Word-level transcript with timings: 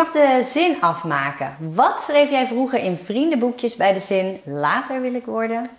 mag 0.00 0.10
de 0.10 0.42
zin 0.42 0.82
afmaken. 0.82 1.56
Wat 1.74 2.00
schreef 2.00 2.30
jij 2.30 2.46
vroeger 2.46 2.78
in 2.78 2.96
vriendenboekjes 2.96 3.76
bij 3.76 3.92
de 3.92 3.98
zin 3.98 4.40
later 4.44 5.00
wil 5.00 5.14
ik 5.14 5.24
worden? 5.24 5.70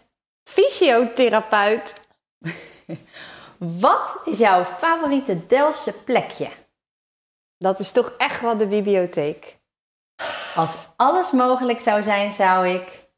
Fysiotherapeut. 0.44 1.94
Wat 3.86 4.22
is 4.26 4.38
jouw 4.38 4.64
favoriete 4.64 5.48
Delftse 5.48 6.04
plekje? 6.04 6.48
Dat 7.58 7.80
is 7.80 7.92
toch 7.92 8.14
echt 8.18 8.42
wel 8.42 8.58
de 8.58 8.68
bibliotheek. 8.68 9.58
Als 10.56 10.78
alles 10.96 11.32
mogelijk 11.32 11.80
zou 11.80 12.04
zijn, 12.04 12.32
zou 12.32 12.68
ik. 12.68 13.10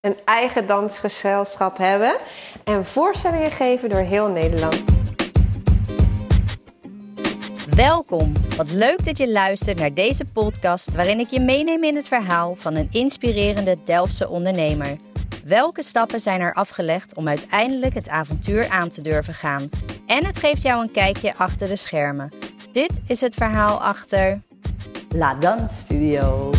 Een 0.00 0.16
eigen 0.24 0.66
dansgezelschap 0.66 1.78
hebben 1.78 2.16
en 2.64 2.84
voorstellingen 2.84 3.50
geven 3.50 3.88
door 3.88 3.98
heel 3.98 4.28
Nederland. 4.28 4.97
Welkom. 7.78 8.32
Wat 8.56 8.72
leuk 8.72 9.04
dat 9.04 9.18
je 9.18 9.32
luistert 9.32 9.78
naar 9.78 9.94
deze 9.94 10.24
podcast 10.24 10.94
waarin 10.94 11.18
ik 11.18 11.30
je 11.30 11.40
meeneem 11.40 11.84
in 11.84 11.96
het 11.96 12.08
verhaal 12.08 12.54
van 12.54 12.74
een 12.74 12.88
inspirerende 12.90 13.76
Delftse 13.84 14.28
ondernemer. 14.28 14.96
Welke 15.44 15.82
stappen 15.82 16.20
zijn 16.20 16.40
er 16.40 16.54
afgelegd 16.54 17.14
om 17.14 17.28
uiteindelijk 17.28 17.94
het 17.94 18.08
avontuur 18.08 18.68
aan 18.68 18.88
te 18.88 19.02
durven 19.02 19.34
gaan? 19.34 19.68
En 20.06 20.24
het 20.24 20.38
geeft 20.38 20.62
jou 20.62 20.82
een 20.82 20.90
kijkje 20.90 21.36
achter 21.36 21.68
de 21.68 21.76
schermen. 21.76 22.32
Dit 22.72 23.00
is 23.06 23.20
het 23.20 23.34
verhaal 23.34 23.82
achter 23.82 24.40
La 25.08 25.34
Dan 25.34 25.68
Studio. 25.68 26.50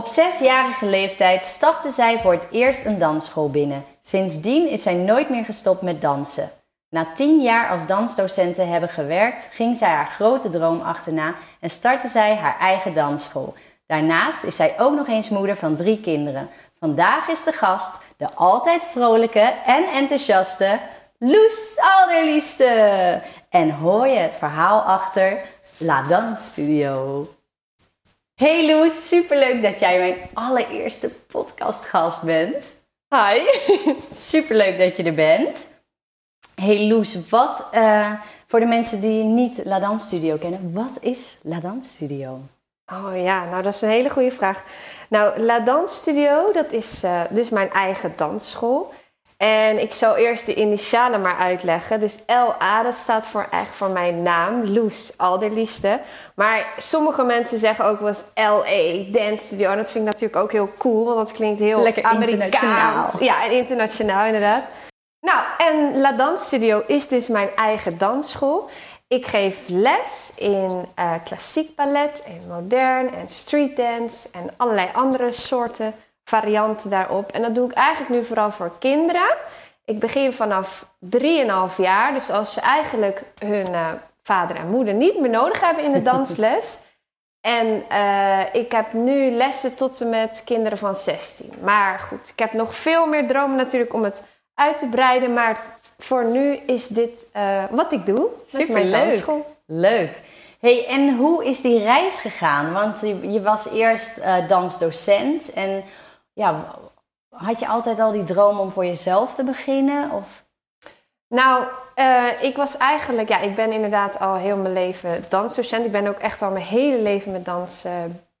Op 0.00 0.06
zesjarige 0.06 0.86
leeftijd 0.86 1.44
stapte 1.44 1.90
zij 1.90 2.18
voor 2.18 2.32
het 2.32 2.46
eerst 2.50 2.84
een 2.84 2.98
dansschool 2.98 3.50
binnen. 3.50 3.84
Sindsdien 4.00 4.68
is 4.68 4.82
zij 4.82 4.94
nooit 4.94 5.30
meer 5.30 5.44
gestopt 5.44 5.82
met 5.82 6.00
dansen. 6.00 6.50
Na 6.90 7.06
tien 7.14 7.40
jaar 7.40 7.70
als 7.70 7.86
dansdocent 7.86 8.54
te 8.54 8.62
hebben 8.62 8.88
gewerkt, 8.88 9.48
ging 9.50 9.76
zij 9.76 9.88
haar 9.88 10.06
grote 10.06 10.48
droom 10.48 10.80
achterna 10.80 11.34
en 11.60 11.70
startte 11.70 12.08
zij 12.08 12.36
haar 12.36 12.58
eigen 12.58 12.94
dansschool. 12.94 13.54
Daarnaast 13.86 14.44
is 14.44 14.56
zij 14.56 14.74
ook 14.78 14.94
nog 14.94 15.08
eens 15.08 15.28
moeder 15.28 15.56
van 15.56 15.74
drie 15.74 16.00
kinderen. 16.00 16.50
Vandaag 16.78 17.28
is 17.28 17.44
de 17.44 17.52
gast 17.52 17.92
de 18.16 18.28
altijd 18.34 18.82
vrolijke 18.82 19.54
en 19.66 19.84
enthousiaste 19.84 20.78
Loes 21.18 21.80
Alderlieste. 21.98 23.20
En 23.50 23.70
hoor 23.70 24.06
je 24.06 24.18
het 24.18 24.36
verhaal 24.36 24.80
achter 24.80 25.38
La 25.78 26.02
Dans 26.02 26.46
Studio. 26.46 27.24
Hey 28.40 28.66
Loes, 28.66 29.08
superleuk 29.08 29.62
dat 29.62 29.80
jij 29.80 29.98
mijn 29.98 30.16
allereerste 30.34 31.10
podcastgast 31.26 32.22
bent. 32.22 32.82
Hi. 33.08 33.40
Superleuk 34.30 34.78
dat 34.78 34.96
je 34.96 35.02
er 35.02 35.14
bent. 35.14 35.68
Hey 36.54 36.86
Loes, 36.88 37.28
wat, 37.28 37.68
uh, 37.74 38.12
voor 38.46 38.60
de 38.60 38.66
mensen 38.66 39.00
die 39.00 39.22
niet 39.24 39.60
La 39.64 39.78
Dance 39.78 40.06
Studio 40.06 40.36
kennen, 40.36 40.72
wat 40.72 40.98
is 41.00 41.38
La 41.42 41.60
Dance 41.60 41.88
Studio? 41.88 42.40
Oh 42.92 43.12
ja, 43.14 43.44
nou 43.44 43.62
dat 43.62 43.74
is 43.74 43.80
een 43.80 43.88
hele 43.88 44.10
goede 44.10 44.32
vraag. 44.32 44.64
Nou, 45.08 45.40
La 45.40 45.60
Dance 45.60 45.94
Studio, 45.94 46.52
dat 46.52 46.72
is 46.72 47.04
uh, 47.04 47.22
dus 47.30 47.48
mijn 47.48 47.70
eigen 47.70 48.12
dansschool. 48.16 48.92
En 49.42 49.82
ik 49.82 49.92
zal 49.92 50.16
eerst 50.16 50.46
de 50.46 50.54
initialen 50.54 51.20
maar 51.20 51.36
uitleggen. 51.36 52.00
Dus 52.00 52.18
LA, 52.26 52.82
dat 52.82 52.94
staat 52.94 53.26
voor 53.26 53.46
echt 53.50 53.74
voor 53.74 53.90
mijn 53.90 54.22
naam, 54.22 54.64
Loes 54.64 55.12
Alderlieste. 55.16 56.00
Maar 56.34 56.72
sommige 56.76 57.22
mensen 57.22 57.58
zeggen 57.58 57.84
ook 57.84 57.98
wel 57.98 58.08
eens 58.08 58.24
LA, 58.34 59.12
Dance 59.20 59.44
Studio. 59.44 59.70
En 59.70 59.76
dat 59.76 59.90
vind 59.90 60.06
ik 60.06 60.12
natuurlijk 60.12 60.42
ook 60.42 60.52
heel 60.52 60.68
cool, 60.78 61.04
want 61.04 61.18
dat 61.18 61.32
klinkt 61.32 61.60
heel 61.60 61.82
Lekker 61.82 62.02
Amerikaans. 62.02 63.14
Ja, 63.20 63.44
en 63.44 63.50
internationaal 63.50 64.26
inderdaad. 64.26 64.62
Nou, 65.20 65.40
en 65.58 66.00
La 66.00 66.12
Dance 66.12 66.44
Studio 66.44 66.82
is 66.86 67.08
dus 67.08 67.28
mijn 67.28 67.50
eigen 67.56 67.98
dansschool. 67.98 68.70
Ik 69.08 69.26
geef 69.26 69.64
les 69.68 70.32
in 70.36 70.86
uh, 70.98 71.12
klassiek 71.24 71.76
ballet 71.76 72.22
en 72.22 72.48
modern 72.48 73.14
en 73.14 73.28
street 73.28 73.76
dance 73.76 74.28
en 74.32 74.50
allerlei 74.56 74.88
andere 74.92 75.32
soorten 75.32 75.94
varianten 76.30 76.90
daarop. 76.90 77.32
En 77.32 77.42
dat 77.42 77.54
doe 77.54 77.70
ik 77.70 77.72
eigenlijk 77.72 78.10
nu 78.10 78.24
vooral 78.24 78.50
voor 78.50 78.72
kinderen. 78.78 79.36
Ik 79.84 79.98
begin 79.98 80.32
vanaf 80.32 80.86
3,5 81.16 81.76
jaar. 81.76 82.12
Dus 82.12 82.30
als 82.30 82.52
ze 82.52 82.60
eigenlijk 82.60 83.22
hun 83.38 83.70
uh, 83.70 83.88
vader 84.22 84.56
en 84.56 84.68
moeder 84.68 84.94
niet 84.94 85.20
meer 85.20 85.30
nodig 85.30 85.60
hebben 85.60 85.84
in 85.84 85.92
de 85.92 86.02
dansles. 86.12 86.78
en 87.40 87.84
uh, 87.92 88.40
ik 88.52 88.72
heb 88.72 88.92
nu 88.92 89.30
lessen 89.30 89.74
tot 89.74 90.00
en 90.00 90.08
met 90.08 90.42
kinderen 90.44 90.78
van 90.78 90.94
16. 90.94 91.52
Maar 91.62 91.98
goed, 91.98 92.28
ik 92.28 92.38
heb 92.38 92.52
nog 92.52 92.74
veel 92.74 93.06
meer 93.06 93.26
dromen 93.26 93.56
natuurlijk 93.56 93.94
om 93.94 94.04
het 94.04 94.22
uit 94.54 94.78
te 94.78 94.86
breiden. 94.88 95.32
Maar 95.32 95.60
voor 95.98 96.24
nu 96.24 96.54
is 96.66 96.86
dit 96.86 97.10
uh, 97.36 97.64
wat 97.70 97.92
ik 97.92 98.06
doe. 98.06 98.28
Super 98.44 98.84
leuk. 98.84 99.24
Leuk. 99.66 100.12
Hey, 100.60 100.86
en 100.86 101.16
hoe 101.16 101.44
is 101.44 101.60
die 101.60 101.82
reis 101.82 102.16
gegaan? 102.16 102.72
Want 102.72 103.00
je, 103.00 103.30
je 103.30 103.42
was 103.42 103.70
eerst 103.70 104.18
uh, 104.18 104.48
dansdocent 104.48 105.52
en 105.52 105.84
ja, 106.40 106.64
had 107.28 107.58
je 107.58 107.68
altijd 107.68 107.98
al 108.00 108.12
die 108.12 108.24
droom 108.24 108.58
om 108.58 108.70
voor 108.70 108.84
jezelf 108.84 109.34
te 109.34 109.44
beginnen? 109.44 110.10
Of? 110.10 110.44
Nou, 111.28 111.64
uh, 111.96 112.42
ik 112.42 112.56
was 112.56 112.76
eigenlijk, 112.76 113.28
ja, 113.28 113.38
ik 113.38 113.54
ben 113.54 113.72
inderdaad 113.72 114.18
al 114.18 114.34
heel 114.34 114.56
mijn 114.56 114.72
leven 114.72 115.24
dansdocent. 115.28 115.84
Ik 115.84 115.92
ben 115.92 116.06
ook 116.06 116.18
echt 116.18 116.42
al 116.42 116.50
mijn 116.50 116.64
hele 116.64 117.02
leven 117.02 117.32
met 117.32 117.44
dans 117.44 117.84
uh, 117.84 117.92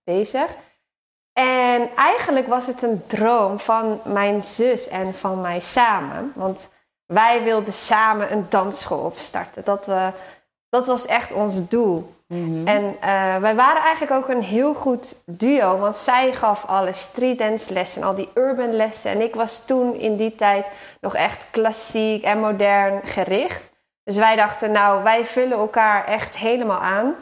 bezig. 0.04 0.56
En 1.32 1.90
eigenlijk 1.96 2.46
was 2.46 2.66
het 2.66 2.82
een 2.82 3.06
droom 3.06 3.58
van 3.58 4.00
mijn 4.04 4.42
zus 4.42 4.88
en 4.88 5.14
van 5.14 5.40
mij 5.40 5.60
samen. 5.60 6.32
Want 6.34 6.68
wij 7.06 7.42
wilden 7.42 7.72
samen 7.72 8.32
een 8.32 8.46
dansschool 8.48 9.04
opstarten. 9.04 9.64
Dat, 9.64 9.88
uh, 9.88 10.08
dat 10.68 10.86
was 10.86 11.06
echt 11.06 11.32
ons 11.32 11.68
doel. 11.68 12.14
Mm-hmm. 12.34 12.66
En 12.66 12.84
uh, 12.84 13.36
wij 13.36 13.54
waren 13.54 13.82
eigenlijk 13.82 14.12
ook 14.12 14.28
een 14.28 14.42
heel 14.42 14.74
goed 14.74 15.22
duo, 15.26 15.78
want 15.78 15.96
zij 15.96 16.32
gaf 16.32 16.64
alle 16.64 16.92
streetdance 16.92 17.72
lessen, 17.72 18.02
al 18.02 18.14
die 18.14 18.28
urban 18.34 18.72
lessen. 18.72 19.10
En 19.10 19.20
ik 19.20 19.34
was 19.34 19.66
toen 19.66 19.94
in 19.94 20.16
die 20.16 20.34
tijd 20.34 20.66
nog 21.00 21.14
echt 21.14 21.50
klassiek 21.50 22.24
en 22.24 22.38
modern 22.38 23.06
gericht. 23.06 23.70
Dus 24.04 24.16
wij 24.16 24.36
dachten, 24.36 24.72
nou, 24.72 25.02
wij 25.02 25.24
vullen 25.24 25.58
elkaar 25.58 26.04
echt 26.04 26.36
helemaal 26.36 26.80
aan. 26.80 27.14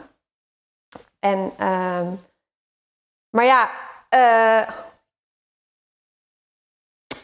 En, 1.19 1.53
uh, 1.59 2.07
maar 3.29 3.45
ja, 3.45 3.69
uh, 4.09 4.69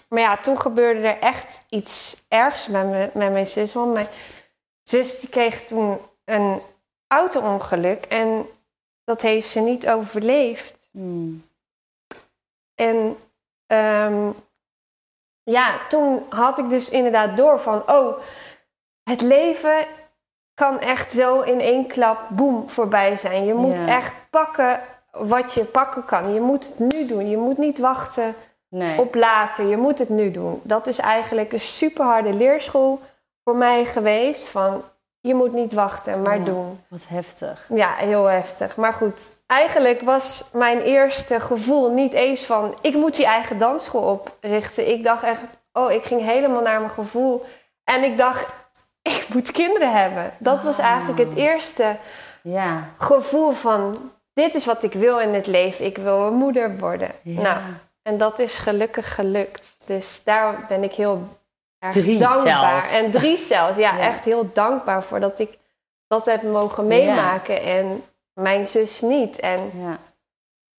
maar 0.10 0.22
ja, 0.22 0.38
toen 0.38 0.60
gebeurde 0.60 1.08
er 1.08 1.20
echt 1.20 1.60
iets 1.70 2.26
ergs 2.28 2.68
met, 2.68 2.86
me, 2.86 3.10
met 3.14 3.32
mijn 3.32 3.46
zus. 3.46 3.74
Want 3.74 3.94
mijn 3.94 4.08
zus 4.84 5.20
die 5.20 5.30
kreeg 5.30 5.62
toen 5.62 6.00
een 6.26 6.62
auto-ongeluk 7.16 8.06
en 8.06 8.46
dat 9.04 9.22
heeft 9.22 9.50
ze 9.50 9.60
niet 9.60 9.90
overleefd. 9.90 10.90
Hmm. 10.92 11.44
En 12.76 13.18
um, 13.68 14.36
ja, 15.44 15.88
toen 15.90 16.26
had 16.30 16.58
ik 16.58 16.70
dus 16.70 16.90
inderdaad 16.90 17.38
door 17.38 17.60
van, 17.60 17.84
oh, 17.92 18.18
het 19.04 19.22
leven 19.22 19.86
kan 20.54 20.80
echt 20.80 21.12
zo 21.12 21.42
in 21.42 21.60
één 21.60 21.88
klap, 21.88 22.20
boem, 22.30 22.70
voorbij 22.70 23.16
zijn. 23.16 23.46
Je 23.46 23.54
moet 23.54 23.78
Ja. 23.78 23.88
echt 23.88 24.16
pakken 24.30 24.80
wat 25.12 25.54
je 25.54 25.64
pakken 25.66 26.06
kan. 26.06 26.34
Je 26.34 26.42
moet 26.42 26.66
het 26.68 26.80
nu 26.80 27.06
doen. 27.06 27.30
Je 27.30 27.38
moet 27.38 27.58
niet 27.58 27.80
wachten 27.80 28.36
Nee. 28.70 29.00
op 29.00 29.16
later. 29.16 29.66
Je 29.66 29.78
moet 29.78 30.00
het 30.00 30.10
nu 30.10 30.32
doen. 30.32 30.62
Dat 30.64 30.88
is 30.88 31.00
eigenlijk 31.00 31.54
een 31.54 31.60
super 31.60 32.06
harde 32.06 32.34
leerschool 32.34 33.00
voor 33.44 33.56
mij 33.56 33.86
geweest. 33.86 34.48
Van 34.48 34.84
je 35.28 35.36
moet 35.36 35.54
niet 35.54 35.74
wachten, 35.74 36.22
maar 36.22 36.44
doen. 36.44 36.80
Wat 36.88 37.06
heftig. 37.08 37.66
Ja, 37.74 37.94
heel 37.96 38.26
heftig. 38.26 38.76
Maar 38.76 38.94
goed, 38.94 39.32
eigenlijk 39.48 40.02
was 40.02 40.46
mijn 40.54 40.82
eerste 40.82 41.40
gevoel 41.40 41.92
niet 41.92 42.14
eens 42.14 42.46
van 42.46 42.78
ik 42.82 42.94
moet 42.94 43.16
die 43.16 43.26
eigen 43.26 43.58
dansschool 43.58 44.02
oprichten. 44.02 44.92
Ik 44.92 45.04
dacht 45.04 45.24
echt, 45.24 45.42
oh, 45.74 45.92
ik 45.92 46.04
ging 46.04 46.22
helemaal 46.22 46.62
naar 46.62 46.80
mijn 46.80 46.92
gevoel. 46.92 47.46
En 47.84 48.04
ik 48.04 48.18
dacht, 48.18 48.54
ik 49.16 49.26
moet 49.34 49.52
kinderen 49.52 49.92
hebben. 50.02 50.32
Dat 50.38 50.64
was 50.64 50.80
Ah. 50.80 50.86
eigenlijk 50.86 51.30
het 51.30 51.38
eerste 51.38 51.98
Ja. 52.44 52.84
gevoel 52.98 53.52
van 53.52 54.12
dit 54.34 54.54
is 54.56 54.66
wat 54.66 54.84
ik 54.84 54.94
wil 54.94 55.20
in 55.20 55.34
het 55.34 55.48
leven. 55.48 55.86
Ik 55.86 55.98
wil 55.98 56.20
een 56.22 56.34
moeder 56.34 56.78
worden. 56.78 57.12
Ja. 57.22 57.42
Nou, 57.42 57.58
en 58.02 58.18
dat 58.18 58.40
is 58.40 58.56
gelukkig 58.58 59.16
gelukt. 59.16 59.64
Dus 59.86 60.22
daar 60.24 60.66
ben 60.68 60.84
ik 60.84 60.94
heel 60.94 61.28
erg 61.80 61.94
Drie 61.94 62.18
dankbaar. 62.20 62.88
zelfs. 62.90 63.04
En 63.06 63.12
drie 63.12 63.38
zelfs. 63.38 63.78
Ja, 63.78 63.94
Ja. 63.98 64.00
echt 64.00 64.24
heel 64.24 64.50
dankbaar 64.54 65.04
voor 65.04 65.20
dat 65.20 65.40
ik 65.40 65.58
dat 66.08 66.26
heb 66.26 66.44
mogen 66.44 66.88
meemaken. 66.88 67.62
En 67.62 68.04
mijn 68.34 68.68
zus 68.68 69.02
niet. 69.02 69.40
En, 69.40 69.60
ja. 69.74 69.88
maar 69.88 69.98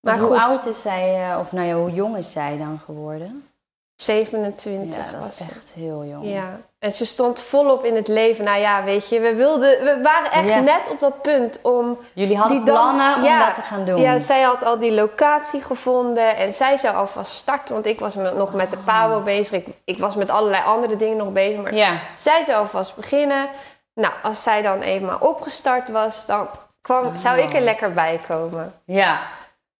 Want 0.00 0.18
hoe 0.18 0.26
goed, 0.26 0.48
oud 0.48 0.66
is 0.66 0.80
zij, 0.82 1.30
eh, 1.30 1.38
of 1.38 1.52
nou 1.52 1.66
ja, 1.66 1.74
hoe 1.74 1.90
jong 1.92 2.16
is 2.16 2.32
zij 2.32 2.58
dan 2.58 2.78
geworden? 2.84 3.48
27 3.96 4.96
Ja, 4.96 5.12
dat 5.12 5.20
was 5.24 5.40
echt 5.40 5.70
heel 5.74 6.04
jong. 6.04 6.24
Ja, 6.32 6.58
en 6.78 6.92
ze 6.92 7.06
stond 7.06 7.40
volop 7.40 7.84
in 7.84 7.96
het 7.96 8.08
leven. 8.08 8.44
Nou 8.44 8.58
ja, 8.60 8.84
weet 8.84 9.08
je, 9.08 9.20
we, 9.20 9.34
wilden, 9.34 9.84
we 9.84 10.00
waren 10.02 10.30
echt 10.32 10.46
Ja. 10.48 10.60
net 10.60 10.90
op 10.90 11.00
dat 11.00 11.22
punt 11.22 11.58
om... 11.62 11.98
Jullie 12.12 12.36
hadden 12.36 12.56
die 12.56 12.66
dans- 12.66 12.94
plannen 12.94 13.16
om 13.16 13.38
dat 13.38 13.54
te 13.54 13.60
gaan 13.62 13.84
doen. 13.84 14.00
Ja, 14.00 14.18
zij 14.18 14.42
had 14.42 14.62
al 14.64 14.78
die 14.78 14.92
locatie 14.92 15.62
gevonden 15.62 16.36
en 16.36 16.52
zij 16.54 16.76
zou 16.76 16.96
alvast 16.96 17.32
starten. 17.32 17.74
Want 17.74 17.86
ik 17.86 17.98
was 17.98 18.14
nog 18.14 18.54
met 18.54 18.70
de 18.70 18.78
Pabo 18.78 19.20
bezig. 19.20 19.66
Ik, 19.66 19.66
ik 19.84 19.98
was 19.98 20.14
met 20.16 20.30
allerlei 20.30 20.64
andere 20.64 20.96
dingen 20.96 21.16
nog 21.16 21.32
bezig. 21.32 21.62
Maar 21.62 21.74
ja. 21.74 21.92
zij 22.16 22.44
zou 22.44 22.58
alvast 22.58 22.96
beginnen. 22.96 23.48
Nou, 23.94 24.12
als 24.22 24.42
zij 24.42 24.62
dan 24.62 24.80
eenmaal 24.80 25.18
opgestart 25.18 25.88
was, 25.90 26.26
dan 26.26 26.48
kwam, 26.80 27.16
zou 27.16 27.38
ik 27.38 27.54
er 27.54 27.60
lekker 27.60 27.92
bij 27.92 28.20
komen. 28.28 28.74
ja. 28.84 29.20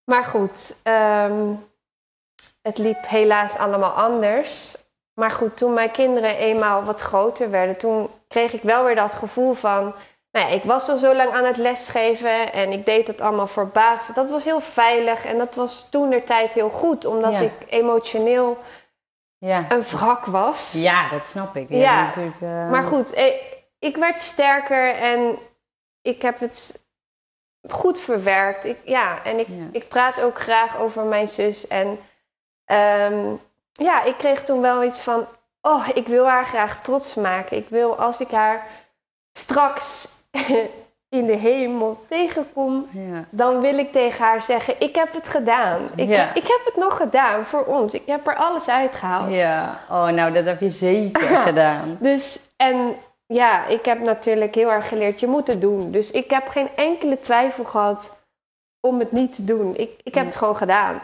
Maar 0.05 0.25
goed, 0.25 0.77
ehm, 0.83 1.33
het 2.67 2.79
liep 2.79 3.09
helaas 3.09 3.57
allemaal 3.57 3.91
anders. 3.93 4.75
Maar 5.15 5.31
goed, 5.31 5.57
toen 5.57 5.75
mijn 5.75 5.91
kinderen 5.91 6.37
eenmaal 6.37 6.83
wat 6.83 7.01
groter 7.01 7.51
werden, 7.51 7.77
toen 7.79 8.11
kreeg 8.29 8.53
ik 8.53 8.63
wel 8.63 8.85
weer 8.85 8.95
dat 8.95 9.15
gevoel 9.15 9.53
van. 9.53 9.95
Nou 10.31 10.47
ja, 10.49 10.55
ik 10.55 10.65
was 10.65 10.89
al 10.89 10.97
zo 10.97 11.15
lang 11.15 11.33
aan 11.33 11.45
het 11.45 11.57
lesgeven 11.57 12.53
en 12.53 12.73
ik 12.73 12.87
deed 12.87 13.07
dat 13.07 13.21
allemaal 13.21 13.47
voor 13.47 13.67
baas. 13.69 14.07
Dat 14.15 14.29
was 14.29 14.45
heel 14.45 14.61
veilig 14.61 15.25
en 15.25 15.39
dat 15.39 15.55
was 15.55 15.89
toen 15.91 16.11
der 16.11 16.25
tijd 16.25 16.53
heel 16.53 16.71
goed, 16.71 17.05
omdat 17.05 17.33
Ja. 17.33 17.41
ik 17.41 17.53
emotioneel 17.69 18.59
Ja. 19.39 19.65
een 19.69 19.83
wrak 19.83 20.25
was. 20.25 20.73
ja, 20.73 21.09
dat 21.09 21.27
snap 21.27 21.57
ik. 21.57 21.67
Ja. 21.71 22.11
eh, 22.17 22.71
Maar 22.71 22.83
goed, 22.83 23.13
eh, 23.13 23.33
ik 23.79 23.97
werd 23.97 24.21
sterker 24.21 24.95
en 24.95 25.39
ik 26.03 26.23
heb 26.23 26.41
het 26.41 26.85
goed 27.71 28.01
verwerkt. 28.01 28.65
Ik, 28.65 28.79
ja, 28.85 29.25
en 29.25 29.39
ik, 29.39 29.47
ik 29.73 29.89
praat 29.89 30.21
ook 30.23 30.39
graag 30.39 30.79
over 30.79 31.03
mijn 31.05 31.29
zus. 31.29 31.67
En 31.67 31.99
ehm, 32.67 33.25
ja, 33.73 34.03
ik 34.05 34.17
kreeg 34.19 34.45
toen 34.45 34.61
wel 34.61 34.85
iets 34.85 35.03
van... 35.03 35.27
Oh, 35.63 35.89
ik 35.95 36.07
wil 36.07 36.27
haar 36.27 36.47
graag 36.47 36.83
trots 36.83 37.15
maken. 37.15 37.57
Ik 37.57 37.69
wil 37.69 37.97
als 37.99 38.21
ik 38.21 38.31
haar 38.31 38.67
straks 39.33 40.09
in 41.09 41.27
de 41.27 41.37
hemel 41.37 42.05
tegenkom... 42.09 42.87
Ja. 42.91 43.25
dan 43.31 43.61
wil 43.61 43.79
ik 43.79 43.93
tegen 43.93 44.25
haar 44.25 44.43
zeggen, 44.43 44.75
ik 44.79 44.95
heb 44.95 45.13
het 45.13 45.29
gedaan. 45.29 45.83
Ik, 45.97 46.09
Ja. 46.09 46.35
ik 46.35 46.47
heb 46.47 46.61
het 46.65 46.77
nog 46.77 46.97
gedaan 46.97 47.45
voor 47.45 47.65
ons. 47.65 47.95
Ik 47.95 48.07
heb 48.07 48.27
er 48.27 48.37
alles 48.37 48.69
uitgehaald. 48.69 49.31
ja. 49.31 49.81
Oh, 49.91 50.09
nou, 50.09 50.33
dat 50.33 50.45
heb 50.45 50.61
je 50.61 50.71
zeker 50.71 51.23
gedaan. 51.49 51.97
Dus, 52.01 52.41
en 52.57 52.97
ja, 53.27 53.67
ik 53.67 53.85
heb 53.85 54.01
natuurlijk 54.01 54.55
heel 54.55 54.71
erg 54.71 54.89
geleerd, 54.89 55.21
je 55.21 55.27
moet 55.27 55.47
het 55.47 55.61
doen. 55.61 55.91
Dus 55.91 56.11
ik 56.11 56.31
heb 56.31 56.49
geen 56.49 56.69
enkele 56.77 57.19
twijfel 57.19 57.65
gehad 57.65 58.17
om 58.81 58.99
het 58.99 59.13
niet 59.13 59.35
te 59.35 59.45
doen. 59.45 59.77
Ik, 59.77 59.91
ik 60.03 60.15
heb 60.15 60.25
het 60.25 60.37
gewoon 60.37 60.57
gedaan. 60.57 61.01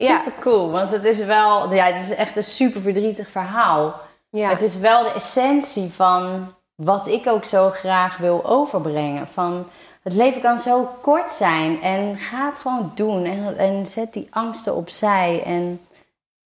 Ja, 0.00 0.18
Super 0.18 0.42
cool, 0.42 0.70
want 0.70 0.90
het 0.90 1.04
is 1.04 1.18
wel, 1.24 1.74
ja, 1.74 1.84
het 1.84 2.00
is 2.02 2.10
echt 2.16 2.36
een 2.36 2.42
super 2.42 2.80
verdrietig 2.80 3.30
verhaal. 3.30 4.00
ja. 4.30 4.48
Het 4.48 4.62
is 4.62 4.76
wel 4.76 5.02
de 5.02 5.12
essentie 5.12 5.90
van 5.90 6.54
wat 6.74 7.06
ik 7.06 7.26
ook 7.26 7.44
zo 7.44 7.70
graag 7.70 8.16
wil 8.16 8.44
overbrengen. 8.44 9.28
Van 9.28 9.66
het 10.02 10.12
leven 10.12 10.40
kan 10.40 10.58
zo 10.58 10.84
kort 11.02 11.30
zijn 11.32 11.82
en 11.82 12.16
ga 12.18 12.46
het 12.46 12.58
gewoon 12.58 12.92
doen. 12.94 13.24
En, 13.24 13.56
en 13.58 13.86
zet 13.86 14.12
die 14.12 14.28
angsten 14.30 14.74
opzij 14.74 15.42
en, 15.44 15.80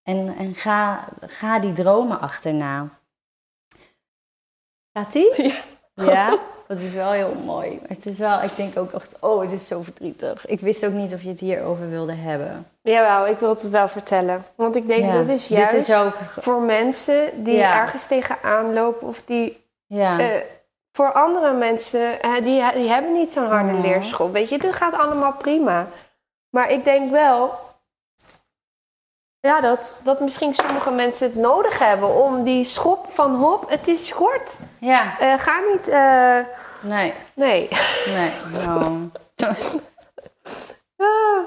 en, 0.02 0.34
en 0.38 0.54
ga, 0.54 1.04
ga 1.20 1.58
die 1.58 1.72
dromen 1.72 2.20
achterna. 2.20 2.88
Gaat 4.92 5.12
die? 5.12 5.30
Ja. 5.94 6.04
Ja, 6.04 6.38
dat 6.74 6.80
is 6.82 6.92
wel 6.92 7.10
heel 7.10 7.34
mooi. 7.44 7.70
Maar 7.80 7.88
het 7.88 8.06
is 8.06 8.18
wel, 8.18 8.42
ik 8.42 8.56
denk 8.56 8.78
ook 8.78 8.92
echt, 8.92 9.16
oh, 9.20 9.40
het 9.40 9.52
is 9.52 9.66
zo 9.66 9.82
verdrietig. 9.82 10.46
Ik 10.46 10.60
wist 10.60 10.86
ook 10.86 10.92
niet 10.92 11.14
of 11.14 11.22
je 11.22 11.28
het 11.28 11.40
hierover 11.40 11.90
wilde 11.90 12.12
hebben. 12.14 12.66
Jawel, 12.82 13.26
ik 13.26 13.38
wil 13.38 13.48
het 13.48 13.70
wel 13.70 13.88
vertellen. 13.88 14.44
Want 14.54 14.76
ik 14.76 14.86
denk, 14.86 15.04
Ja, 15.04 15.18
dit 15.18 15.28
is 15.28 15.48
juist 15.48 15.70
Dit 15.70 15.88
is 15.88 15.94
ook, 15.96 16.14
voor 16.40 16.60
mensen 16.60 17.44
die 17.44 17.56
Ja. 17.56 17.80
ergens 17.80 18.06
tegenaan 18.06 18.72
lopen... 18.72 19.06
of 19.08 19.22
die 19.22 19.64
ja. 19.86 20.18
eh, 20.18 20.26
voor 20.92 21.12
andere 21.12 21.52
mensen, 21.52 22.10
die, 22.40 22.72
die 22.72 22.88
hebben 22.88 23.12
niet 23.12 23.32
zo'n 23.32 23.46
harde 23.46 23.72
Ja. 23.72 23.80
leerschool. 23.80 24.30
Weet 24.30 24.48
je, 24.48 24.58
dit 24.58 24.74
gaat 24.74 24.94
allemaal 24.94 25.32
prima. 25.32 25.86
Maar 26.50 26.70
ik 26.70 26.84
denk 26.84 27.10
wel 27.10 27.58
ja, 29.40 29.60
dat, 29.60 30.00
dat 30.04 30.20
misschien 30.20 30.54
sommige 30.54 30.90
mensen 30.90 31.26
het 31.26 31.36
nodig 31.36 31.78
hebben 31.78 32.14
om 32.24 32.42
die 32.44 32.64
schop 32.64 33.06
van 33.10 33.34
hop, 33.34 33.70
het 33.70 33.88
is 33.88 34.14
kort. 34.14 34.60
ja, 34.78 35.18
Eh, 35.18 35.34
ga 35.38 35.60
niet, 35.72 35.88
eh, 35.88 36.38
nee, 36.82 37.12
nee. 37.34 37.68
nee. 38.06 38.30
Nou. 38.66 39.10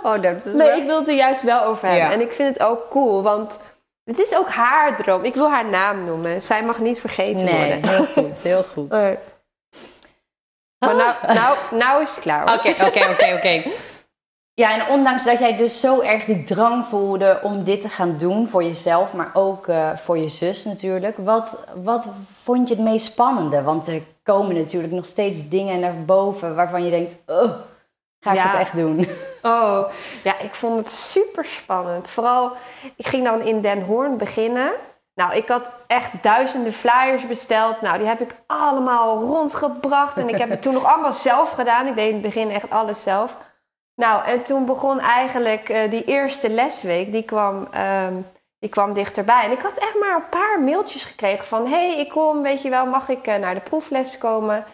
Oh, 0.03 0.21
dat 0.21 0.45
is 0.45 0.53
Nee, 0.53 0.67
wel- 0.67 0.77
ik 0.77 0.85
wil 0.85 0.99
het 0.99 1.07
er 1.07 1.13
juist 1.13 1.41
wel 1.41 1.61
over 1.63 1.87
hebben. 1.87 2.05
Ja. 2.05 2.11
En 2.13 2.21
ik 2.21 2.31
vind 2.31 2.53
het 2.57 2.67
ook 2.67 2.89
cool, 2.89 3.21
want 3.23 3.59
het 4.03 4.19
is 4.19 4.35
ook 4.37 4.49
haar 4.49 4.97
droom. 4.97 5.23
Ik 5.23 5.33
wil 5.33 5.49
haar 5.49 5.69
naam 5.69 6.03
noemen. 6.05 6.41
Zij 6.41 6.63
mag 6.63 6.79
niet 6.79 6.99
vergeten 6.99 7.45
Nee, 7.45 7.55
worden. 7.55 7.89
heel 7.89 8.05
goed, 8.05 8.37
heel 8.41 8.63
goed. 8.63 8.91
Eh, 10.79 10.85
Maar 10.85 10.95
nou, 10.95 11.13
nou, 11.35 11.57
nou 11.71 12.01
is 12.01 12.09
het 12.09 12.19
klaar. 12.19 12.53
Oké, 12.53 12.69
oké, 12.69 13.09
oké, 13.09 13.33
oké. 13.35 13.63
Ja, 14.53 14.73
en 14.73 14.87
ondanks 14.93 15.23
dat 15.23 15.39
jij 15.39 15.55
dus 15.57 15.79
zo 15.79 16.01
erg 16.01 16.25
die 16.25 16.43
drang 16.43 16.85
voelde 16.85 17.39
om 17.43 17.63
dit 17.63 17.81
te 17.81 17.89
gaan 17.89 18.17
doen 18.17 18.47
voor 18.47 18.63
jezelf, 18.63 19.13
maar 19.13 19.29
ook 19.33 19.67
eh, 19.67 19.95
voor 19.95 20.17
je 20.17 20.27
zus 20.29 20.65
natuurlijk. 20.65 21.17
Wat, 21.17 21.65
wat 21.83 22.07
vond 22.43 22.67
je 22.69 22.75
het 22.75 22.83
meest 22.83 23.05
spannende? 23.05 23.61
Want 23.61 23.87
er 23.87 24.01
komen 24.25 24.56
natuurlijk 24.56 24.94
nog 24.94 25.06
steeds 25.06 25.50
dingen 25.50 25.80
naar 25.80 26.04
boven 26.06 26.56
waarvan 26.56 26.83
je 26.83 26.89
denkt, 26.89 27.16
oh, 27.25 27.50
ga 28.19 28.31
ik 28.31 28.38
Ja. 28.38 28.48
het 28.48 28.60
echt 28.60 28.75
doen? 28.75 29.07
Oh, 29.42 29.89
ja, 30.24 30.39
ik 30.39 30.54
vond 30.54 30.77
het 30.80 30.89
super 30.89 31.45
spannend. 31.45 32.10
Vooral, 32.10 32.51
ik 32.95 33.07
ging 33.07 33.24
dan 33.25 33.42
in 33.42 33.62
Den 33.62 33.81
Hoorn 33.81 34.18
beginnen. 34.18 34.72
Nou, 35.16 35.36
ik 35.36 35.48
had 35.48 35.72
echt 35.88 36.12
duizenden 36.22 36.74
flyers 36.74 37.27
besteld. 37.27 37.81
Nou, 37.81 37.98
die 37.98 38.07
heb 38.07 38.22
ik 38.22 38.36
allemaal 38.48 39.19
rondgebracht. 39.24 40.18
En 40.18 40.30
ik 40.30 40.38
heb 40.38 40.50
het 40.50 40.62
toen 40.62 40.74
nog 40.74 40.86
allemaal 40.86 41.12
zelf 41.12 41.51
gedaan. 41.51 41.88
Ik 41.88 41.95
deed 41.95 42.07
in 42.07 42.13
het 42.13 42.21
begin 42.21 42.50
echt 42.51 42.69
alles 42.69 43.04
zelf. 43.04 43.38
Nou, 43.95 44.25
en 44.25 44.44
toen 44.44 44.66
begon 44.66 45.00
eigenlijk 45.00 45.69
eh, 45.69 45.89
die 45.89 46.04
eerste 46.04 46.50
lesweek, 46.50 47.12
die 47.12 47.24
kwam, 47.24 47.68
ehm, 47.71 48.13
die 48.65 48.73
kwam 48.73 48.94
dichterbij. 48.94 49.44
En 49.44 49.51
ik 49.51 49.62
had 49.62 49.77
echt 49.77 50.00
maar 50.00 50.15
een 50.15 50.29
paar 50.29 50.62
mailtjes 50.62 51.06
gekregen 51.06 51.47
van... 51.47 51.67
hey, 51.67 52.00
ik 52.00 52.09
kom, 52.09 52.41
weet 52.41 52.62
je 52.62 52.69
wel, 52.69 52.85
mag 52.85 53.09
ik 53.09 53.27
eh, 53.27 53.35
naar 53.35 53.53
de 53.53 53.59
proefles 53.59 54.17
komen? 54.17 54.65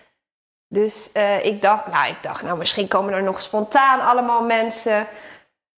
Dus 0.67 1.11
eh, 1.11 1.45
ik, 1.45 1.61
dacht, 1.61 1.87
nou, 1.87 2.07
ik 2.09 2.17
dacht, 2.21 2.41
nou, 2.41 2.57
misschien 2.57 2.87
komen 2.87 3.13
er 3.13 3.23
nog 3.23 3.41
spontaan 3.41 3.99
allemaal 3.99 4.43
mensen. 4.43 5.07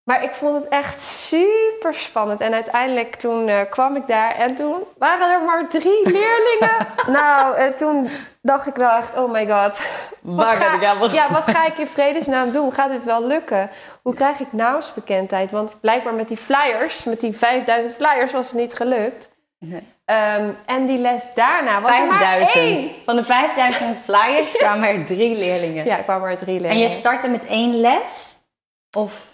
Maar 0.04 0.22
ik 0.22 0.34
vond 0.34 0.54
het 0.64 0.68
echt 0.68 1.02
super 1.02 1.94
spannend. 1.94 2.40
En 2.40 2.54
uiteindelijk 2.54 3.14
toen 3.14 3.48
eh, 3.48 3.70
kwam 3.70 3.96
ik 3.96 4.06
daar 4.06 4.34
en 4.34 4.54
toen 4.54 4.74
waren 4.98 5.30
er 5.30 5.42
maar 5.42 5.68
drie 5.68 6.02
leerlingen. 6.18 6.86
nou, 7.06 7.56
en 7.56 7.76
toen 7.76 8.08
dacht 8.42 8.66
ik 8.66 8.74
wel 8.74 8.96
echt, 8.96 9.18
oh 9.18 9.30
my 9.30 9.46
god. 9.48 9.80
Wat 10.20 10.44
Waar 10.44 10.56
ga, 10.56 10.74
ik 10.74 11.12
ja, 11.12 11.32
wat 11.32 11.50
ga 11.50 11.66
ik 11.66 11.78
in 11.78 11.86
vredesnaam 11.86 12.52
doen? 12.52 12.72
Gaat 12.72 12.90
dit 12.90 13.04
wel 13.04 13.26
lukken? 13.26 13.70
Hoe 14.02 14.14
krijg 14.14 14.40
ik 14.40 14.52
naamsbekendheid? 14.52 15.50
Want 15.50 15.80
blijkbaar 15.80 16.14
met 16.14 16.28
die 16.28 16.36
flyers, 16.36 17.04
met 17.04 17.20
die 17.20 17.36
5000 17.36 17.94
flyers, 17.94 18.32
was 18.32 18.46
het 18.50 18.60
niet 18.60 18.74
gelukt. 18.74 19.28
Nee. 19.58 19.92
Ehm, 20.04 20.50
en 20.66 20.86
die 20.86 20.98
les 20.98 21.34
daarna 21.34 21.80
was 21.80 21.98
er 21.98 22.06
maar 22.06 22.18
5000. 22.18 22.64
één. 22.64 22.90
Van 23.04 23.16
de 23.16 23.22
5000 23.22 23.98
flyers 23.98 24.56
kwamen 24.56 24.88
er 24.88 25.04
drie 25.04 25.36
leerlingen. 25.36 25.84
Ja, 25.84 25.96
ik 25.96 26.04
kwam 26.04 26.20
maar 26.20 26.36
drie 26.36 26.60
leerlingen. 26.60 26.76
En 26.76 26.82
je 26.82 26.90
startte 26.90 27.28
met 27.28 27.46
één 27.46 27.80
les? 27.80 28.36
Of? 28.96 29.33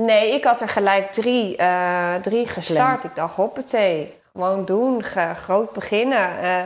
Nee, 0.00 0.32
ik 0.34 0.44
had 0.44 0.60
er 0.60 0.68
gelijk 0.68 1.06
drie, 1.12 1.56
eh, 1.56 2.14
drie 2.14 2.46
gestart. 2.46 3.04
Ik 3.04 3.14
dacht, 3.14 3.34
hoppatee, 3.34 4.20
gewoon 4.32 4.64
doen, 4.64 5.02
ge- 5.02 5.34
groot 5.34 5.72
beginnen. 5.72 6.38
eh. 6.38 6.64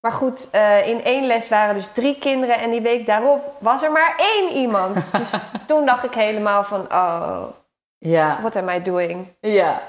maar 0.00 0.12
goed, 0.12 0.48
eh, 0.50 0.86
in 0.88 1.04
één 1.04 1.26
les 1.26 1.48
waren 1.48 1.74
dus 1.74 1.88
drie 1.92 2.18
kinderen 2.18 2.58
en 2.58 2.70
die 2.70 2.80
week 2.80 3.06
daarop 3.06 3.52
was 3.58 3.82
er 3.82 3.92
maar 3.92 4.14
één 4.18 4.50
iemand. 4.56 4.94
dus 5.18 5.34
toen 5.66 5.86
dacht 5.86 6.04
ik 6.04 6.14
helemaal 6.14 6.64
van, 6.64 6.80
oh, 6.92 7.42
Ja. 7.98 8.38
what 8.40 8.56
am 8.56 8.68
I 8.68 8.82
doing? 8.82 9.32
Ja. 9.40 9.82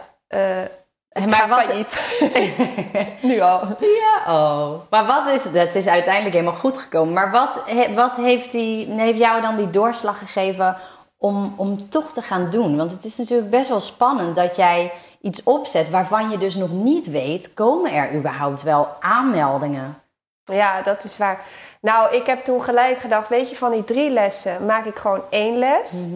Maar 1.29 1.47
wat- 1.47 1.63
failliet. 1.63 2.19
nu 3.21 3.39
al. 3.39 3.61
Ja, 3.79 4.33
oh. 4.33 4.79
Maar 4.89 5.05
wat 5.05 5.25
is 5.27 5.43
het? 5.43 5.53
Het 5.53 5.75
is 5.75 5.87
uiteindelijk 5.87 6.35
helemaal 6.35 6.59
goed 6.59 6.77
gekomen. 6.77 7.13
Maar 7.13 7.31
wat, 7.31 7.61
wat 7.95 8.15
heeft, 8.15 8.51
die, 8.51 8.91
heeft 8.91 9.17
jou 9.19 9.41
dan 9.41 9.55
die 9.55 9.69
doorslag 9.69 10.17
gegeven 10.17 10.77
om, 11.23 11.53
om 11.55 11.89
toch 11.89 12.11
te 12.11 12.21
gaan 12.21 12.49
doen? 12.49 12.77
Want 12.77 12.91
het 12.91 13.03
is 13.03 13.17
natuurlijk 13.17 13.49
best 13.49 13.69
wel 13.69 13.79
spannend 13.79 14.35
dat 14.35 14.55
jij 14.55 14.91
iets 15.21 15.43
opzet 15.43 15.89
waarvan 15.89 16.29
je 16.29 16.37
dus 16.37 16.55
nog 16.55 16.71
niet 16.71 17.05
weet, 17.05 17.53
komen 17.53 17.93
er 17.93 18.13
überhaupt 18.13 18.63
wel 18.63 18.89
aanmeldingen? 18.99 20.01
Ja, 20.43 20.81
dat 20.81 21.03
is 21.03 21.17
waar. 21.17 21.45
Nou, 21.81 22.15
ik 22.15 22.25
heb 22.25 22.43
toen 22.43 22.61
gelijk 22.61 22.97
gedacht, 22.97 23.29
weet 23.29 23.49
je, 23.49 23.55
van 23.55 23.71
die 23.71 23.83
drie 23.83 24.09
lessen 24.09 24.65
maak 24.65 24.85
ik 24.85 24.97
gewoon 24.97 25.21
één 25.29 25.57
les. 25.57 26.07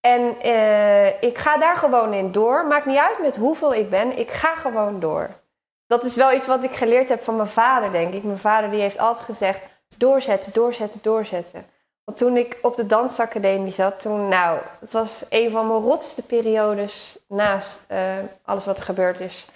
En 0.00 0.40
eh, 0.40 1.22
ik 1.22 1.38
ga 1.38 1.56
daar 1.56 1.76
gewoon 1.76 2.12
in 2.12 2.32
door. 2.32 2.66
Maakt 2.66 2.86
niet 2.86 2.98
uit 2.98 3.18
met 3.22 3.36
hoeveel 3.36 3.74
ik 3.74 3.90
ben, 3.90 4.18
ik 4.18 4.30
ga 4.30 4.54
gewoon 4.54 5.00
door. 5.00 5.28
Dat 5.86 6.04
is 6.04 6.16
wel 6.16 6.32
iets 6.32 6.46
wat 6.46 6.64
ik 6.64 6.74
geleerd 6.74 7.08
heb 7.08 7.22
van 7.22 7.36
mijn 7.36 7.48
vader, 7.48 7.90
denk 7.90 8.14
ik. 8.14 8.22
Mijn 8.22 8.38
vader 8.38 8.70
die 8.70 8.80
heeft 8.80 8.98
altijd 8.98 9.24
gezegd, 9.24 9.60
doorzetten, 9.98 10.52
doorzetten, 10.52 10.98
doorzetten. 11.02 11.66
Toen 12.14 12.36
ik 12.36 12.58
op 12.62 12.76
de 12.76 12.86
dansacademie 12.86 13.72
zat, 13.72 14.00
toen, 14.00 14.28
nou, 14.28 14.58
het 14.80 14.92
was 14.92 15.24
een 15.28 15.50
van 15.50 15.66
mijn 15.66 15.80
rotste 15.80 16.22
periodes 16.22 17.18
naast 17.28 17.84
eh, 17.88 17.98
alles 18.44 18.64
wat 18.64 18.78
er 18.78 18.84
gebeurd 18.84 19.20
is. 19.20 19.46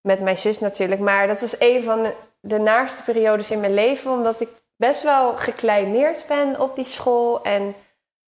met 0.00 0.20
mijn 0.20 0.38
zus 0.38 0.58
natuurlijk. 0.58 1.00
Maar 1.00 1.26
dat 1.26 1.40
was 1.40 1.60
een 1.60 1.82
van 1.82 2.02
de, 2.02 2.14
de 2.40 2.58
naarste 2.58 3.02
periodes 3.02 3.50
in 3.50 3.60
mijn 3.60 3.74
leven. 3.74 4.10
Omdat 4.10 4.40
ik 4.40 4.48
best 4.76 5.02
wel 5.02 5.36
gekleineerd 5.36 6.24
ben 6.28 6.60
op 6.60 6.76
die 6.76 6.84
school. 6.84 7.42
En 7.42 7.74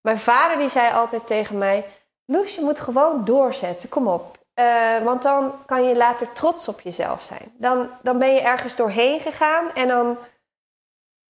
mijn 0.01 0.19
vader 0.19 0.57
die 0.57 0.69
zei 0.69 0.93
altijd 0.93 1.27
tegen 1.27 1.57
mij... 1.57 1.85
Loes, 2.25 2.55
je 2.55 2.61
moet 2.61 2.79
gewoon 2.79 3.25
doorzetten. 3.25 3.89
Kom 3.89 4.07
op. 4.07 4.37
Eh, 4.53 4.97
want 5.03 5.21
dan 5.21 5.53
kan 5.65 5.83
je 5.83 5.95
later 5.95 6.31
trots 6.31 6.67
op 6.67 6.81
jezelf 6.81 7.23
zijn. 7.23 7.53
Dan, 7.57 7.89
dan 8.01 8.17
ben 8.17 8.33
je 8.33 8.41
ergens 8.41 8.75
doorheen 8.75 9.19
gegaan 9.19 9.73
en 9.73 9.87
dan... 9.87 10.17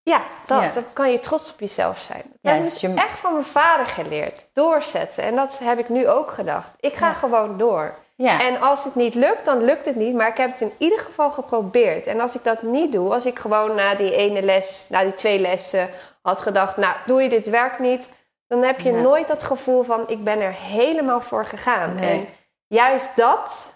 Ja, 0.04 0.22
dat, 0.46 0.62
Ja. 0.64 0.70
dan 0.72 0.84
kan 0.94 1.12
je 1.12 1.20
trots 1.20 1.52
op 1.52 1.60
jezelf 1.60 2.00
zijn. 2.00 2.22
Dat 2.26 2.38
Ja, 2.42 2.50
heb 2.52 2.60
ik 2.60 2.66
dus 2.70 2.82
je- 2.82 2.94
echt 2.94 3.20
van 3.20 3.34
mijn 3.34 3.46
vader 3.46 3.86
geleerd. 3.86 4.46
Doorzetten. 4.54 5.24
En 5.24 5.36
dat 5.36 5.60
heb 5.64 5.80
ik 5.80 5.90
nu 5.90 6.08
ook 6.08 6.32
gedacht. 6.32 6.72
Ik 6.80 6.94
ga 6.96 7.08
Ja. 7.08 7.14
gewoon 7.14 7.58
door. 7.58 7.96
En 8.18 8.62
als 8.62 8.84
het 8.84 8.96
niet 8.96 9.16
lukt, 9.16 9.46
dan 9.46 9.64
lukt 9.64 9.86
het 9.86 9.96
niet. 9.96 10.14
Maar 10.16 10.28
ik 10.28 10.38
heb 10.38 10.52
het 10.52 10.62
in 10.62 10.72
ieder 10.78 11.00
geval 11.00 11.32
geprobeerd. 11.32 12.08
En 12.08 12.20
als 12.20 12.36
ik 12.36 12.44
dat 12.44 12.62
niet 12.62 12.92
doe, 12.92 13.14
als 13.14 13.26
ik 13.26 13.40
gewoon 13.40 13.76
na 13.76 13.96
die 13.96 14.16
ene 14.16 14.42
les, 14.42 14.86
na 14.90 15.04
die 15.04 15.14
twee 15.14 15.40
lessen 15.40 15.90
had 16.22 16.42
gedacht, 16.42 16.78
nou, 16.78 16.96
doe 17.06 17.22
je 17.22 17.30
dit 17.30 17.50
werk 17.50 17.80
niet, 17.80 18.10
dan 18.48 18.64
heb 18.64 18.80
je 18.80 18.92
nooit 18.92 19.28
dat 19.28 19.44
gevoel 19.44 19.84
van, 19.84 20.08
ik 20.10 20.24
ben 20.24 20.40
er 20.42 20.54
helemaal 20.54 21.22
voor 21.22 21.46
gegaan. 21.46 21.96
Nee. 21.96 22.10
En 22.20 22.28
juist 22.68 23.16
dat 23.16 23.74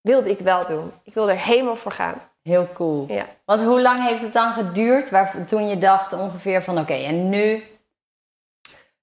wilde 0.00 0.30
ik 0.30 0.38
wel 0.38 0.66
doen. 0.66 0.92
Ik 1.04 1.14
wilde 1.14 1.32
er 1.32 1.38
helemaal 1.38 1.76
voor 1.76 1.92
gaan. 1.92 2.30
Heel 2.48 2.68
cool. 2.74 3.04
Ja. 3.08 3.26
Want 3.44 3.62
hoe 3.62 3.80
lang 3.80 4.08
heeft 4.08 4.20
het 4.20 4.32
dan 4.32 4.52
geduurd 4.52 5.10
waar, 5.10 5.44
toen 5.46 5.68
je 5.68 5.78
dacht 5.78 6.12
ongeveer 6.12 6.62
van 6.62 6.78
oké, 6.78 6.92
en 6.92 7.28
nu? 7.28 7.64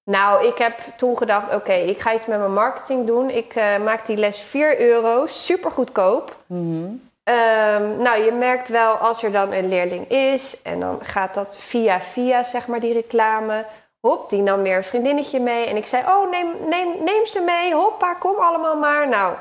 Nou, 0.04 0.48
ik 0.48 0.58
heb 0.58 0.80
toen 0.98 1.18
gedacht, 1.18 1.56
oké, 1.56 1.74
ik 1.74 2.00
ga 2.00 2.14
iets 2.14 2.26
met 2.26 2.40
mijn 2.40 2.54
marketing 2.54 3.08
doen. 3.08 3.30
Ik 3.30 3.56
eh, 3.56 3.78
maak 3.78 4.06
die 4.06 4.18
les 4.18 4.42
4 4.42 4.80
euro, 4.80 5.26
super 5.28 5.72
goedkoop. 5.72 6.36
Mhm. 6.46 6.90
Ehm, 7.24 8.02
nou, 8.02 8.24
je 8.24 8.32
merkt 8.32 8.68
wel 8.68 8.94
als 8.94 9.24
er 9.24 9.32
dan 9.32 9.52
een 9.52 9.68
leerling 9.68 10.10
is 10.10 10.62
en 10.62 10.80
dan 10.80 11.00
gaat 11.02 11.34
dat 11.34 11.60
via 11.60 12.02
via, 12.02 12.44
zeg 12.44 12.68
maar, 12.68 12.80
die 12.80 12.94
reclame. 12.94 13.66
Hop, 14.00 14.30
die 14.30 14.42
nam 14.42 14.62
weer 14.62 14.76
een 14.76 14.84
vriendinnetje 14.84 15.40
mee. 15.40 15.66
En 15.66 15.76
ik 15.76 15.88
zei, 15.88 16.04
oh, 16.04 16.30
neem, 16.30 16.48
neem, 16.70 17.04
neem 17.04 17.26
ze 17.26 17.42
mee. 17.42 17.74
Hoppa, 17.74 18.14
kom 18.14 18.36
allemaal 18.36 18.78
maar. 18.78 19.08
Nou, 19.08 19.36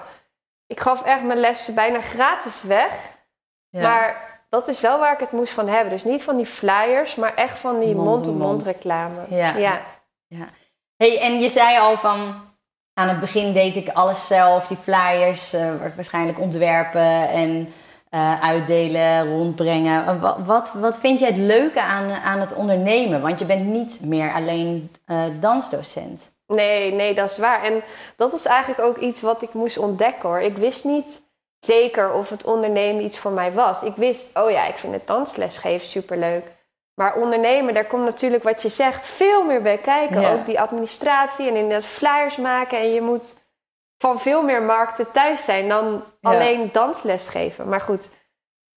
ik 0.66 0.80
gaf 0.80 1.04
echt 1.04 1.23
mijn 1.23 1.38
lessen 1.38 1.75
bijna 1.75 2.00
gratis 2.00 2.62
weg. 2.62 3.19
Ja. 3.71 3.81
Maar 3.83 4.39
dat 4.49 4.69
is 4.69 4.81
wel 4.81 4.99
waar 4.99 5.12
ik 5.12 5.19
het 5.21 5.33
moest 5.33 5.53
van 5.53 5.69
hebben. 5.69 5.93
Dus 5.93 6.05
niet 6.05 6.23
van 6.23 6.37
die 6.37 6.47
flyers, 6.47 7.15
maar 7.15 7.35
echt 7.35 7.59
van 7.59 7.81
die 7.81 7.95
Mond-to-mond. 7.95 8.05
mond-to-mond 8.05 8.65
reclame. 8.65 9.21
Ja. 9.29 9.57
ja. 9.57 10.49
Hey, 10.97 11.21
en 11.21 11.41
je 11.41 11.49
zei 11.49 11.79
al 11.79 11.97
van 11.97 12.35
aan 12.95 13.09
het 13.09 13.21
begin 13.21 13.53
deed 13.53 13.77
ik 13.77 13.89
alles 13.89 14.27
zelf, 14.27 14.67
die 14.67 14.77
flyers, 14.77 15.53
eh, 15.53 15.71
waarschijnlijk 15.95 16.39
ontwerpen 16.41 17.29
en 17.29 17.73
eh, 18.09 18.43
uitdelen, 18.43 19.29
rondbrengen. 19.29 20.07
Eh, 20.07 20.21
Wat, 20.21 20.37
wat, 20.39 20.73
wat 20.73 20.99
vind 20.99 21.21
jij 21.21 21.29
het 21.29 21.39
leuke 21.39 21.81
aan, 21.81 22.11
aan 22.11 22.41
het 22.41 22.55
ondernemen? 22.55 23.21
Want 23.21 23.39
je 23.39 23.45
bent 23.45 23.67
niet 23.67 24.00
meer 24.05 24.33
alleen 24.33 24.91
dansdocent. 25.41 26.31
Nee, 26.47 26.93
nee, 26.93 27.15
dat 27.15 27.31
is 27.31 27.39
waar. 27.39 27.62
En 27.62 27.83
dat 28.17 28.33
is 28.33 28.47
eigenlijk 28.47 28.89
ook 28.89 28.97
iets 28.97 29.21
wat 29.21 29.43
ik 29.43 29.53
moest 29.55 29.79
ontdekken 29.79 30.29
hoor. 30.29 30.41
Ik 30.41 30.57
wist 30.57 30.85
niet 30.85 31.23
zeker 31.61 32.12
of 32.12 32.31
het 32.31 32.45
ondernemen 32.45 33.05
iets 33.05 33.19
voor 33.19 33.31
mij 33.31 33.52
was. 33.52 33.83
Ik 33.83 33.95
wist, 33.97 34.38
oh 34.38 34.50
ja, 34.50 34.67
ik 34.67 34.79
vind 34.79 34.93
het 34.93 35.07
danslesgeven 35.07 35.87
superleuk. 35.88 36.52
Maar 36.95 37.14
ondernemen, 37.14 37.75
daar 37.75 37.87
komt 37.87 38.05
natuurlijk 38.05 38.43
wat 38.43 38.62
je 38.62 38.69
zegt 38.69 39.07
veel 39.07 39.45
meer 39.45 39.62
bij 39.62 39.79
kijken. 39.79 40.21
Ja. 40.21 40.33
Ook 40.33 40.47
die 40.47 40.61
administratie 40.61 41.49
en 41.49 41.55
inderdaad 41.57 41.85
flyers 41.85 42.37
maken. 42.37 42.79
En 42.79 42.93
je 42.93 43.00
moet 43.00 43.37
van 43.99 44.21
veel 44.21 44.43
meer 44.43 44.62
markten 44.62 45.11
thuis 45.11 45.45
zijn 45.45 45.69
dan 45.69 46.05
Ja. 46.21 46.31
alleen 46.31 46.69
dansles 46.73 47.29
geven. 47.29 47.69
Maar 47.69 47.81
goed, 47.81 48.11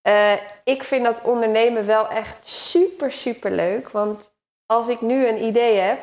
eh, 0.02 0.32
ik 0.64 0.84
vind 0.84 1.04
dat 1.06 1.22
ondernemen 1.22 1.86
wel 1.86 2.08
echt 2.08 2.48
super, 2.48 3.12
super 3.12 3.52
leuk. 3.52 3.90
Want 3.90 4.32
als 4.66 4.88
ik 4.88 5.02
nu 5.02 5.28
een 5.28 5.44
idee 5.44 5.78
heb, 5.78 6.00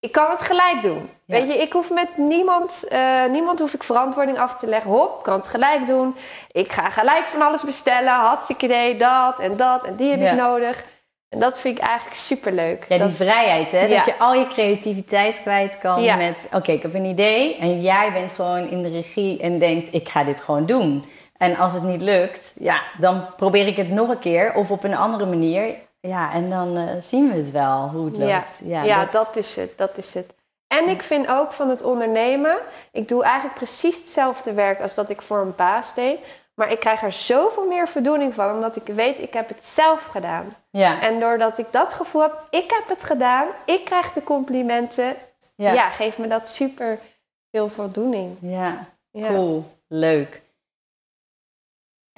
ik 0.00 0.12
kan 0.12 0.30
het 0.30 0.40
gelijk 0.40 0.82
doen. 0.82 1.10
Ja. 1.24 1.34
Weet 1.36 1.46
je, 1.46 1.54
ik 1.54 1.72
hoef 1.72 1.90
met 1.90 2.16
niemand, 2.16 2.84
eh, 2.88 3.24
niemand 3.30 3.58
hoef 3.58 3.74
ik 3.74 3.82
verantwoording 3.82 4.38
af 4.38 4.56
te 4.56 4.66
leggen. 4.66 4.90
Hop, 4.90 5.22
kan 5.22 5.34
het 5.34 5.46
gelijk 5.46 5.86
doen. 5.86 6.16
Ik 6.52 6.72
ga 6.72 6.90
gelijk 6.90 7.26
van 7.26 7.42
alles 7.42 7.64
bestellen. 7.64 8.12
Hartstikke 8.12 8.64
idee, 8.64 8.96
dat 8.96 9.38
en 9.38 9.56
dat 9.56 9.86
en 9.86 9.96
die 9.96 10.10
heb 10.10 10.20
Ja. 10.20 10.30
ik 10.30 10.36
nodig. 10.36 10.84
En 11.28 11.40
dat 11.40 11.60
vind 11.60 11.78
ik 11.78 11.84
eigenlijk 11.84 12.16
super 12.20 12.52
leuk. 12.52 12.86
Ja, 12.88 13.06
die 13.06 13.14
vrijheid, 13.14 13.72
hè? 13.72 13.84
Ja. 13.84 13.96
Dat 13.96 14.04
je 14.04 14.18
al 14.18 14.34
je 14.34 14.46
creativiteit 14.46 15.40
kwijt 15.42 15.78
kan 15.78 16.16
met... 16.16 16.48
Oké, 16.52 16.72
ik 16.72 16.82
heb 16.82 16.94
een 16.94 17.04
idee 17.04 17.56
en 17.56 17.80
jij 17.80 18.12
bent 18.12 18.32
gewoon 18.32 18.68
in 18.68 18.82
de 18.82 18.88
regie 18.88 19.40
en 19.40 19.58
denkt... 19.58 19.94
ik 19.94 20.08
ga 20.08 20.24
dit 20.24 20.40
gewoon 20.40 20.66
doen. 20.66 21.04
En 21.36 21.56
als 21.56 21.72
het 21.72 21.82
niet 21.82 22.00
lukt, 22.00 22.54
ja, 22.58 22.82
dan 22.98 23.24
probeer 23.36 23.66
ik 23.66 23.76
het 23.76 23.90
nog 23.90 24.08
een 24.08 24.18
keer 24.18 24.54
of 24.54 24.70
op 24.70 24.84
een 24.84 24.96
andere 24.96 25.26
manier. 25.26 25.74
Ja, 26.00 26.32
en 26.32 26.50
dan 26.50 26.76
eh, 26.76 26.94
zien 27.00 27.30
we 27.30 27.36
het 27.36 27.50
wel, 27.50 27.88
hoe 27.88 28.06
het 28.06 28.16
Ja, 28.16 28.36
loopt. 28.36 28.60
ja, 28.64 29.04
dat... 29.04 29.36
is 29.36 29.56
het, 29.56 29.78
dat 29.78 29.96
is 29.96 30.14
het. 30.14 30.34
En 30.66 30.88
ik 30.88 31.02
vind 31.02 31.28
ook 31.28 31.52
van 31.52 31.68
het 31.68 31.82
ondernemen, 31.82 32.58
ik 32.92 33.08
doe 33.08 33.22
eigenlijk 33.24 33.54
precies 33.54 33.98
hetzelfde 33.98 34.52
werk 34.52 34.80
als 34.80 34.94
dat 34.94 35.10
ik 35.10 35.20
voor 35.22 35.40
een 35.40 35.54
baas 35.56 35.94
deed. 35.94 36.18
Maar 36.54 36.70
ik 36.72 36.80
krijg 36.80 37.02
er 37.02 37.12
zoveel 37.12 37.66
meer 37.66 37.88
voldoening 37.88 38.34
van, 38.34 38.54
omdat 38.54 38.76
ik 38.76 38.86
weet, 38.86 39.18
ik 39.18 39.32
heb 39.34 39.48
het 39.48 39.64
zelf 39.64 40.06
gedaan. 40.06 40.52
Ja, 40.70 41.00
En 41.00 41.20
doordat 41.20 41.58
ik 41.58 41.66
dat 41.70 41.94
gevoel 41.94 42.22
heb, 42.22 42.42
ik 42.50 42.70
heb 42.70 42.88
het 42.88 43.04
gedaan, 43.04 43.46
ik 43.64 43.84
krijg 43.84 44.12
de 44.12 44.22
complimenten. 44.22 45.16
ja, 45.54 45.72
Ja, 45.72 45.88
geeft 45.88 46.18
me 46.18 46.26
dat 46.26 46.48
super 46.48 46.98
veel 47.50 47.68
voldoening. 47.68 48.36
ja. 48.40 48.84
Ja. 49.12 49.26
cool, 49.26 49.64
leuk. 49.88 50.42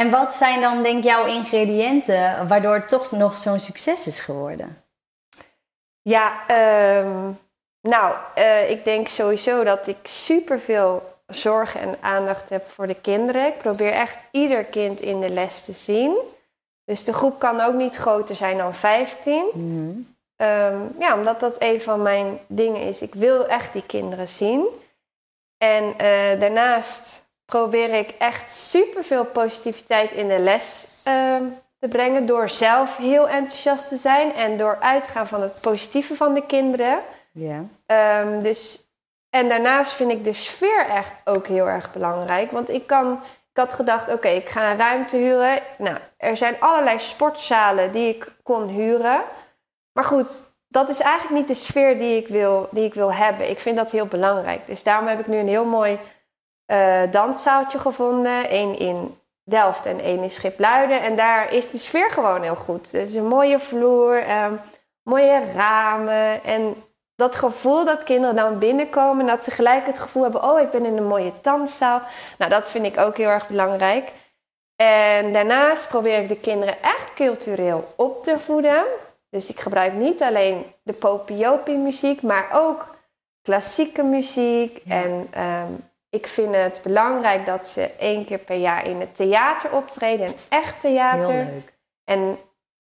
En 0.03 0.11
wat 0.11 0.33
zijn 0.33 0.61
dan, 0.61 0.83
denk 0.83 0.99
ik, 0.99 1.05
jouw 1.05 1.27
ingrediënten... 1.27 2.49
waardoor 2.49 2.75
het 2.75 2.89
toch 2.89 3.11
nog 3.11 3.39
zo'n 3.39 3.61
succes 3.61 4.07
is 4.07 4.21
geworden? 4.21 4.85
Ja, 6.01 6.47
ehm, 6.47 7.31
nou, 7.81 8.17
eh, 8.35 8.71
ik 8.71 8.85
denk 8.85 9.09
sowieso 9.09 9.65
dat 9.65 9.87
ik 9.87 9.97
superveel 10.03 11.03
zorg 11.27 11.77
en 11.77 11.97
aandacht 12.01 12.49
heb 12.49 12.69
voor 12.69 12.87
de 12.87 13.01
kinderen. 13.01 13.47
Ik 13.47 13.59
probeer 13.59 13.93
echt 13.93 14.27
ieder 14.31 14.65
kind 14.65 15.01
in 15.01 15.21
de 15.21 15.29
les 15.29 15.65
te 15.65 15.73
zien. 15.73 16.17
Dus 16.85 17.05
de 17.05 17.13
groep 17.13 17.39
kan 17.39 17.61
ook 17.61 17.75
niet 17.75 17.97
groter 17.97 18.35
zijn 18.35 18.57
dan 18.57 18.75
15. 18.75 19.45
Mhm. 19.55 19.91
Ehm, 20.37 20.81
ja, 20.99 21.15
omdat 21.15 21.41
dat 21.41 21.57
een 21.59 21.81
van 21.81 22.03
mijn 22.03 22.39
dingen 22.47 22.81
is. 22.81 23.03
Ik 23.03 23.15
wil 23.15 23.47
echt 23.47 23.73
die 23.73 23.87
kinderen 23.87 24.29
zien. 24.29 24.67
En 25.59 25.99
eh, 25.99 26.41
daarnaast 26.41 27.22
probeer 27.53 27.95
ik 27.95 28.15
echt 28.19 28.51
superveel 28.51 29.25
positiviteit 29.25 30.13
in 30.13 30.29
de 30.29 30.39
les 30.39 31.01
ehm, 31.05 31.43
te 31.79 31.89
brengen. 31.89 32.27
Door 32.27 32.49
zelf 32.49 32.97
heel 32.97 33.29
enthousiast 33.29 33.89
te 33.89 33.97
zijn 33.97 34.35
en 34.35 34.57
door 34.57 34.77
uitgaan 34.81 35.27
van 35.27 35.43
het 35.43 35.61
positieve 35.61 36.15
van 36.15 36.35
de 36.35 36.47
kinderen. 36.47 37.01
Ja. 37.33 37.65
Ehm, 37.87 38.41
dus, 38.41 38.89
en 39.31 39.49
daarnaast 39.49 39.93
vind 39.93 40.11
ik 40.11 40.25
de 40.25 40.33
sfeer 40.33 40.87
echt 40.87 41.21
ook 41.25 41.47
heel 41.47 41.69
erg 41.69 41.93
belangrijk. 41.93 42.51
Want 42.51 42.69
ik 42.69 42.87
kan. 42.87 43.21
Ik 43.51 43.59
had 43.59 43.75
gedacht, 43.75 44.13
oké, 44.13 44.29
ik 44.29 44.49
ga 44.49 44.71
een 44.71 44.77
ruimte 44.77 45.17
huren. 45.17 45.59
Nou, 45.79 45.97
er 46.17 46.37
zijn 46.37 46.57
allerlei 46.61 46.99
sportzalen 46.99 47.93
die 47.93 48.09
ik 48.09 48.33
kon 48.43 48.69
huren. 48.69 49.23
Maar 49.93 50.05
goed, 50.05 50.43
dat 50.69 50.89
is 50.89 51.01
eigenlijk 51.01 51.39
niet 51.39 51.49
de 51.49 51.65
sfeer 51.65 51.99
die 51.99 52.17
ik 52.17 52.29
wil, 52.29 52.69
die 52.71 52.85
ik 52.85 52.95
wil 52.95 53.13
hebben. 53.13 53.51
Ik 53.51 53.59
vind 53.59 53.77
dat 53.77 53.91
heel 53.91 54.07
belangrijk. 54.07 54.67
Dus 54.67 54.83
daarom 54.83 55.07
heb 55.07 55.21
ik 55.21 55.27
nu 55.27 55.37
een 55.37 55.49
heel 55.49 55.65
mooi 55.65 55.99
eh, 56.73 57.03
danszaaltje 57.11 57.79
gevonden. 57.79 58.55
Eén 58.55 58.79
in 58.79 59.19
Delft 59.45 59.87
en 59.87 60.01
één 60.01 60.23
in 60.23 60.31
Schipluiden. 60.31 61.03
En 61.03 61.17
daar 61.17 61.53
is 61.53 61.71
de 61.71 61.79
sfeer 61.79 62.11
gewoon 62.11 62.43
heel 62.43 62.57
goed. 62.57 62.93
Het 62.93 63.09
is 63.09 63.15
een 63.15 63.27
mooie 63.27 63.59
vloer, 63.59 64.23
ehm, 64.23 64.55
mooie 65.03 65.53
ramen. 65.55 66.45
En 66.45 66.75
dat 67.17 67.37
gevoel 67.37 67.85
dat 67.85 68.03
kinderen 68.03 68.37
dan 68.37 68.59
binnenkomen... 68.59 69.27
dat 69.27 69.45
ze 69.45 69.51
gelijk 69.51 69.87
het 69.87 69.99
gevoel 69.99 70.23
hebben... 70.23 70.45
oh, 70.45 70.61
ik 70.61 70.71
ben 70.71 70.85
in 70.85 70.97
een 70.97 71.07
mooie 71.07 71.33
danszaal. 71.43 72.03
Nou, 72.39 72.51
dat 72.51 72.71
vind 72.71 72.85
ik 72.85 72.99
ook 72.99 73.17
heel 73.17 73.29
erg 73.29 73.49
belangrijk. 73.49 74.13
En 74.77 75.33
daarnaast 75.33 75.89
probeer 75.89 76.19
ik 76.19 76.29
de 76.29 76.41
kinderen 76.41 76.83
echt 76.83 77.15
cultureel 77.15 77.93
op 77.97 78.25
te 78.25 78.39
voeden. 78.39 78.85
Dus 79.31 79.51
ik 79.51 79.61
gebruik 79.61 79.93
niet 79.93 80.23
alleen 80.23 80.67
de 80.83 80.93
popiopi 80.93 81.77
muziek, 81.77 82.23
maar 82.23 82.49
ook 82.53 82.95
klassieke 83.43 84.03
muziek. 84.03 84.81
Ja. 84.85 85.03
En 85.03 85.29
ehm, 85.31 85.73
ik 86.13 86.27
vind 86.27 86.55
het 86.55 86.81
belangrijk 86.83 87.47
dat 87.47 87.67
ze 87.67 87.91
één 87.99 88.25
keer 88.25 88.39
per 88.39 88.57
jaar 88.57 88.87
in 88.87 89.01
het 89.01 89.15
theater 89.15 89.73
optreden. 89.73 90.27
Een 90.27 90.35
echt 90.49 90.81
theater. 90.81 91.31
Heel 91.31 91.45
leuk. 91.45 91.73
En 92.05 92.39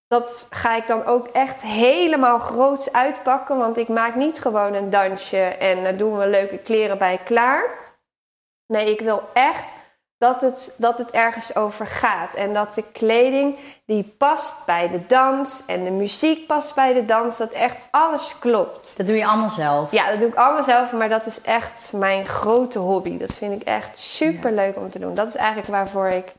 dat 0.08 0.46
ga 0.50 0.76
ik 0.76 0.86
dan 0.86 1.04
ook 1.04 1.26
echt 1.26 1.62
helemaal 1.62 2.38
groots 2.38 2.92
uitpakken. 2.92 3.58
Want 3.58 3.76
ik 3.76 3.88
maak 3.88 4.14
niet 4.14 4.40
gewoon 4.40 4.74
een 4.74 4.90
dansje 4.90 5.38
en 5.38 5.84
dan 5.84 5.96
doen 5.96 6.18
we 6.18 6.28
leuke 6.28 6.58
kleren 6.58 6.98
bij 6.98 7.18
klaar. 7.24 7.64
Nee, 8.66 8.90
ik 8.90 9.00
wil 9.00 9.22
echt 9.32 9.64
dat 10.22 10.40
het, 10.40 10.74
dat 10.76 10.98
het 10.98 11.10
ergens 11.10 11.56
over 11.56 11.86
gaat. 11.86 12.34
En 12.34 12.52
dat 12.52 12.74
de 12.74 12.84
kleding 12.92 13.56
die 13.86 14.14
past 14.18 14.64
bij 14.66 14.90
de 14.90 15.06
dans 15.06 15.62
en 15.66 15.84
de 15.84 15.90
muziek 15.90 16.46
past 16.46 16.74
bij 16.74 16.92
de 16.92 17.04
dans. 17.04 17.36
Dat 17.36 17.50
echt 17.50 17.76
alles 17.90 18.38
klopt. 18.38 18.94
Dat 18.96 19.06
doe 19.06 19.16
je 19.16 19.26
allemaal 19.26 19.50
zelf. 19.50 19.92
Ja, 19.92 20.10
dat 20.10 20.18
doe 20.18 20.28
ik 20.28 20.34
allemaal 20.34 20.62
zelf, 20.62 20.92
maar 20.92 21.08
dat 21.08 21.26
is 21.26 21.42
echt 21.42 21.92
mijn 21.92 22.26
grote 22.26 22.78
hobby. 22.78 23.18
Dat 23.18 23.32
vind 23.32 23.60
ik 23.60 23.68
echt 23.68 23.98
super 23.98 24.52
leuk 24.52 24.76
om 24.76 24.90
te 24.90 24.98
doen. 24.98 25.14
Dat 25.14 25.28
is 25.28 25.34
eigenlijk 25.34 25.68
waarvoor 25.68 26.08
ik 26.08 26.32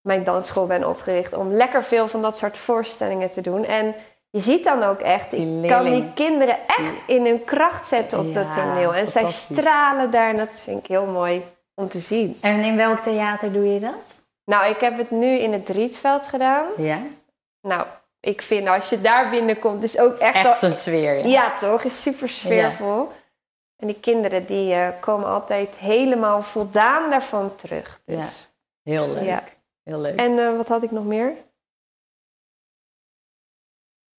mijn 0.00 0.24
dansschool 0.24 0.66
ben 0.66 0.88
opgericht. 0.88 1.32
Om 1.32 1.52
lekker 1.52 1.84
veel 1.84 2.08
van 2.08 2.22
dat 2.22 2.38
soort 2.38 2.56
voorstellingen 2.56 3.30
te 3.30 3.40
doen. 3.40 3.64
En 3.64 3.94
je 4.30 4.40
ziet 4.40 4.64
dan 4.64 4.82
ook 4.82 5.00
echt, 5.00 5.32
ik 5.32 5.66
kan 5.66 5.90
die 5.90 6.12
kinderen 6.14 6.56
echt 6.66 6.94
in 7.06 7.26
hun 7.26 7.44
kracht 7.44 7.86
zetten 7.86 8.18
op 8.18 8.34
dat 8.34 8.52
toneel. 8.52 8.94
En 8.94 9.06
zij 9.06 9.26
stralen 9.26 10.10
daar 10.10 10.28
en 10.28 10.36
dat 10.36 10.48
vind 10.52 10.78
ik 10.78 10.86
heel 10.86 11.06
mooi 11.06 11.44
om 11.74 11.88
te 11.88 11.98
zien. 11.98 12.36
En 12.40 12.60
in 12.60 12.76
welk 12.76 12.98
theater 13.00 13.52
doe 13.52 13.72
je 13.72 13.80
dat? 13.80 14.20
Nou, 14.44 14.70
ik 14.70 14.80
heb 14.80 14.96
het 14.98 15.10
nu 15.10 15.26
in 15.38 15.52
het 15.52 15.68
Rietveld 15.68 16.28
gedaan. 16.28 16.66
Ja, 16.76 17.02
Nou, 17.60 17.86
ik 18.20 18.42
vind 18.42 18.68
als 18.68 18.90
je 18.90 19.00
daar 19.00 19.30
binnenkomt, 19.30 19.82
is 19.82 19.98
ook 19.98 20.16
echt, 20.16 20.34
echt 20.34 20.46
al- 20.46 20.54
zo'n 20.54 20.70
sfeer. 20.70 21.16
Ja. 21.18 21.26
Ja, 21.26 21.56
toch? 21.58 21.82
Is 21.84 22.02
super 22.02 22.28
sfeervol. 22.28 23.08
En 23.76 23.86
die 23.86 24.00
kinderen 24.00 24.46
die 24.46 24.74
eh, 24.74 24.88
komen 25.00 25.26
altijd 25.28 25.76
helemaal 25.78 26.42
voldaan 26.42 27.10
daarvan 27.10 27.56
terug. 27.56 28.00
Dus. 28.04 28.48
Heel 28.82 29.08
leuk. 29.08 29.24
Ja. 29.24 29.42
Heel 29.82 29.98
leuk. 30.00 30.18
En 30.18 30.38
eh, 30.38 30.56
wat 30.56 30.68
had 30.68 30.82
ik 30.82 30.90
nog 30.90 31.04
meer? 31.04 31.32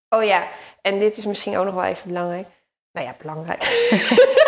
Oh 0.09 0.23
ja, 0.23 0.47
en 0.81 0.99
dit 0.99 1.17
is 1.17 1.25
misschien 1.25 1.57
ook 1.57 1.65
nog 1.65 1.73
wel 1.73 1.83
even 1.83 2.07
belangrijk. 2.07 2.47
Nou 2.91 3.07
ja, 3.07 3.15
belangrijk. 3.21 3.61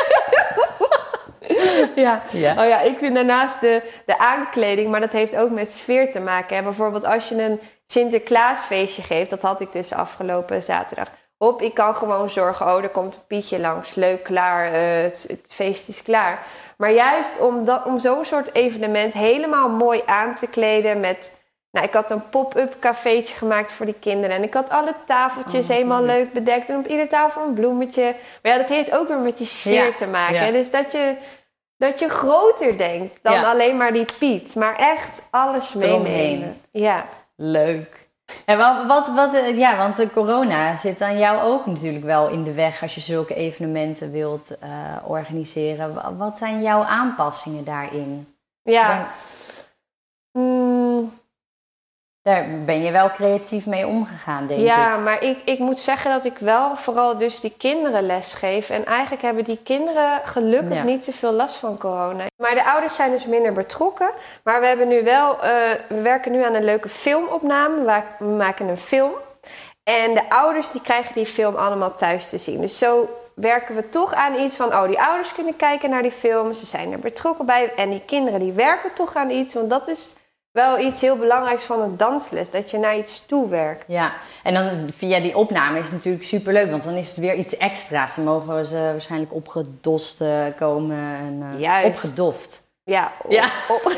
ja. 2.05 2.21
ja. 2.31 2.51
Oh 2.63 2.67
ja, 2.67 2.81
ik 2.81 2.97
vind 2.97 3.15
daarnaast 3.15 3.61
de, 3.61 3.81
de 4.05 4.17
aankleding, 4.17 4.91
maar 4.91 4.99
dat 4.99 5.11
heeft 5.11 5.35
ook 5.35 5.49
met 5.49 5.71
sfeer 5.71 6.11
te 6.11 6.19
maken. 6.19 6.57
Hè. 6.57 6.63
Bijvoorbeeld 6.63 7.05
als 7.05 7.29
je 7.29 7.43
een 7.43 7.59
Sinterklaasfeestje 7.87 9.01
geeft, 9.01 9.29
dat 9.29 9.41
had 9.41 9.61
ik 9.61 9.71
dus 9.71 9.93
afgelopen 9.93 10.63
zaterdag. 10.63 11.07
Hop, 11.37 11.61
ik 11.61 11.73
kan 11.73 11.95
gewoon 11.95 12.29
zorgen, 12.29 12.65
oh, 12.65 12.83
er 12.83 12.89
komt 12.89 13.15
een 13.15 13.21
Pietje 13.27 13.59
langs. 13.59 13.95
Leuk, 13.95 14.23
klaar, 14.23 14.73
eh, 14.73 15.03
het, 15.03 15.25
het 15.27 15.53
feest 15.53 15.87
is 15.87 16.03
klaar. 16.03 16.45
Maar 16.77 16.91
juist 16.91 17.39
om, 17.39 17.65
dat, 17.65 17.85
om 17.85 17.99
zo'n 17.99 18.25
soort 18.25 18.53
evenement 18.53 19.13
helemaal 19.13 19.69
mooi 19.69 20.01
aan 20.05 20.35
te 20.35 20.47
kleden 20.47 20.99
met... 20.99 21.31
Nou, 21.71 21.87
ik 21.87 21.93
had 21.93 22.09
een 22.09 22.29
pop-up 22.29 22.75
cafeetje 22.79 23.35
gemaakt 23.35 23.71
voor 23.71 23.85
die 23.85 23.99
kinderen. 23.99 24.35
En 24.35 24.43
ik 24.43 24.53
had 24.53 24.69
alle 24.69 24.93
tafeltjes 25.05 25.67
Oh, 25.69 25.75
helemaal 25.75 26.03
leuk 26.03 26.33
bedekt. 26.33 26.69
En 26.69 26.77
op 26.77 26.87
iedere 26.87 27.07
tafel 27.07 27.41
een 27.41 27.53
bloemetje. 27.53 28.15
Maar 28.41 28.51
ja, 28.51 28.57
dat 28.57 28.67
heeft 28.67 28.95
ook 28.95 29.07
weer 29.07 29.19
met 29.19 29.37
die 29.37 29.47
sfeer 29.47 29.85
Ja, 29.85 29.93
te 29.93 30.07
maken. 30.07 30.45
ja. 30.45 30.51
Dus 30.51 30.71
dat 30.71 30.91
je, 30.91 31.15
dat 31.77 31.99
je 31.99 32.09
groter 32.09 32.77
denkt 32.77 33.19
dan 33.23 33.33
Ja. 33.33 33.51
alleen 33.51 33.77
maar 33.77 33.93
die 33.93 34.05
Piet. 34.19 34.55
Maar 34.55 34.75
echt 34.75 35.21
alles 35.29 35.73
meenemen. 35.73 36.57
Ja. 36.71 37.05
Leuk. 37.35 38.03
En 38.45 38.57
wat, 38.57 38.85
wat, 38.87 39.07
wat, 39.15 39.33
eh, 39.33 39.57
ja, 39.57 39.77
want 39.77 39.95
de 39.95 40.11
corona 40.11 40.75
zit 40.75 40.97
dan 40.99 41.17
jou 41.17 41.41
ook 41.41 41.65
natuurlijk 41.65 42.05
wel 42.05 42.27
in 42.29 42.43
de 42.43 42.53
weg 42.53 42.81
als 42.81 42.95
je 42.95 43.01
zulke 43.01 43.35
evenementen 43.35 44.11
wilt 44.11 44.57
eh, 44.59 44.69
organiseren. 45.03 45.93
Wa- 45.93 46.13
Wat 46.13 46.37
zijn 46.37 46.61
jouw 46.61 46.83
aanpassingen 46.83 47.63
daarin? 47.63 48.35
Ja. 48.63 49.07
Daar 52.25 52.45
ben 52.65 52.81
je 52.81 52.91
wel 52.91 53.11
creatief 53.11 53.65
mee 53.65 53.87
omgegaan, 53.87 54.45
denk 54.45 54.59
ja, 54.59 54.95
ik. 54.95 55.03
maar 55.03 55.23
ik, 55.23 55.37
ik 55.43 55.59
moet 55.59 55.79
zeggen 55.79 56.11
dat 56.11 56.25
ik 56.25 56.37
wel 56.37 56.75
vooral 56.75 57.17
dus 57.17 57.39
die 57.39 57.53
kinderen 57.57 58.05
les 58.05 58.33
geef. 58.33 58.69
En 58.69 58.85
eigenlijk 58.85 59.21
hebben 59.21 59.43
die 59.43 59.59
kinderen 59.63 60.21
gelukkig 60.23 60.73
Ja. 60.73 60.83
niet 60.83 61.03
zoveel 61.03 61.31
last 61.31 61.55
van 61.55 61.77
corona. 61.77 62.25
Maar 62.41 62.55
de 62.55 62.65
ouders 62.65 62.95
zijn 62.95 63.11
dus 63.11 63.25
minder 63.25 63.53
betrokken. 63.53 64.09
Maar 64.43 64.59
we 64.59 64.67
hebben 64.67 64.87
nu 64.87 65.03
wel, 65.03 65.43
eh, 65.43 65.51
we 65.87 66.01
werken 66.01 66.31
nu 66.31 66.43
aan 66.43 66.53
een 66.53 66.63
leuke 66.63 66.89
filmopname. 66.89 68.03
We 68.19 68.25
maken 68.25 68.67
een 68.67 68.77
film. 68.77 69.11
En 69.83 70.13
de 70.13 70.29
ouders 70.29 70.71
die 70.71 70.81
krijgen 70.81 71.13
die 71.13 71.25
film 71.25 71.55
allemaal 71.55 71.93
thuis 71.93 72.29
te 72.29 72.37
zien. 72.37 72.61
Dus 72.61 72.77
zo 72.77 73.09
werken 73.35 73.75
we 73.75 73.89
toch 73.89 74.13
aan 74.13 74.35
iets 74.35 74.55
van, 74.55 74.67
oh, 74.67 74.87
die 74.87 75.01
ouders 75.01 75.33
kunnen 75.33 75.55
kijken 75.55 75.89
naar 75.89 76.01
die 76.01 76.11
film. 76.11 76.53
Ze 76.53 76.65
zijn 76.65 76.91
er 76.91 76.99
betrokken 76.99 77.45
bij. 77.45 77.73
En 77.75 77.89
die 77.89 78.01
kinderen 78.05 78.39
die 78.39 78.53
werken 78.53 78.93
toch 78.93 79.15
aan 79.15 79.29
iets. 79.29 79.53
Want 79.53 79.69
dat 79.69 79.87
is 79.87 80.15
wel 80.55 80.79
iets 80.79 81.01
heel 81.01 81.15
belangrijks 81.17 81.63
van 81.63 81.81
een 81.81 81.97
dansles. 81.97 82.49
Dat 82.51 82.71
je 82.71 82.77
naar 82.77 82.97
iets 82.97 83.25
toe 83.25 83.49
werkt. 83.49 83.83
Ja, 83.87 84.11
en 84.43 84.53
dan 84.53 84.89
via 84.95 85.19
die 85.19 85.37
opname 85.37 85.79
is 85.79 85.85
het 85.85 85.95
natuurlijk 85.95 86.23
superleuk, 86.23 86.69
want 86.69 86.83
dan 86.83 86.93
is 86.93 87.07
het 87.07 87.17
weer 87.17 87.35
iets 87.35 87.57
extra's. 87.57 88.15
Dan 88.15 88.25
mogen 88.25 88.65
ze 88.65 88.75
waarschijnlijk 88.77 89.33
opgedost 89.33 90.21
komen 90.59 90.97
en 90.97 91.55
Juist. 91.59 91.87
opgedoft. 91.87 92.63
Ja, 92.83 93.11
op, 93.23 93.31
Ja. 93.31 93.45
op- 93.67 93.85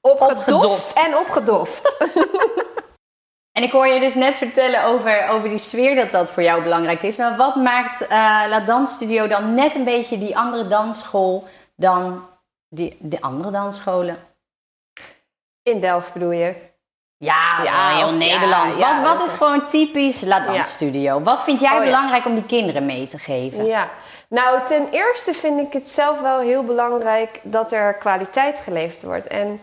opgedost 0.00 0.48
Opgedoft. 0.52 0.92
en 0.92 1.16
opgedoft. 1.16 1.96
En 3.52 3.64
ik 3.64 3.72
hoor 3.72 3.86
je 3.86 4.00
dus 4.00 4.14
net 4.14 4.34
vertellen 4.34 4.84
over, 4.84 5.28
over 5.28 5.48
die 5.48 5.58
sfeer 5.58 5.94
dat 5.94 6.10
dat 6.10 6.32
voor 6.32 6.42
jou 6.42 6.62
belangrijk 6.62 7.02
is. 7.02 7.16
Maar 7.16 7.36
wat 7.36 7.56
maakt 7.56 8.06
eh 8.06 8.08
La 8.48 8.60
Dance 8.60 8.94
Studio 8.94 9.26
dan 9.26 9.54
net 9.54 9.74
een 9.74 9.84
beetje 9.84 10.18
die 10.18 10.36
andere 10.38 10.68
dansschool 10.68 11.44
dan 11.76 12.24
die, 12.68 12.96
de 13.00 13.20
andere 13.20 13.50
dansscholen? 13.50 14.16
In 15.68 15.80
Delft 15.80 16.12
bedoel 16.12 16.30
je? 16.30 16.54
Ja, 17.16 17.60
Ja, 17.64 17.96
heel 17.96 18.12
Nederland. 18.12 18.76
ja, 18.76 18.90
ja, 18.96 19.02
wat 19.02 19.24
is- 19.28 19.34
gewoon 19.34 19.66
typisch 19.68 20.20
La 20.20 20.38
Dance 20.40 20.52
Ja. 20.52 20.62
Studio? 20.62 21.20
Wat 21.22 21.42
vind 21.42 21.60
jij 21.60 21.76
Oh, 21.78 21.84
belangrijk 21.84 22.24
om 22.26 22.34
die 22.34 22.46
kinderen 22.46 22.86
mee 22.86 23.06
te 23.06 23.18
geven? 23.18 23.66
Ja. 23.66 23.88
Nou, 24.28 24.66
ten 24.66 24.88
eerste 24.90 25.32
vind 25.34 25.60
ik 25.60 25.72
het 25.72 25.90
zelf 25.90 26.20
wel 26.20 26.38
heel 26.38 26.62
belangrijk 26.64 27.40
dat 27.42 27.72
er 27.72 27.94
kwaliteit 27.94 28.60
geleverd 28.60 29.02
wordt. 29.02 29.26
En 29.26 29.62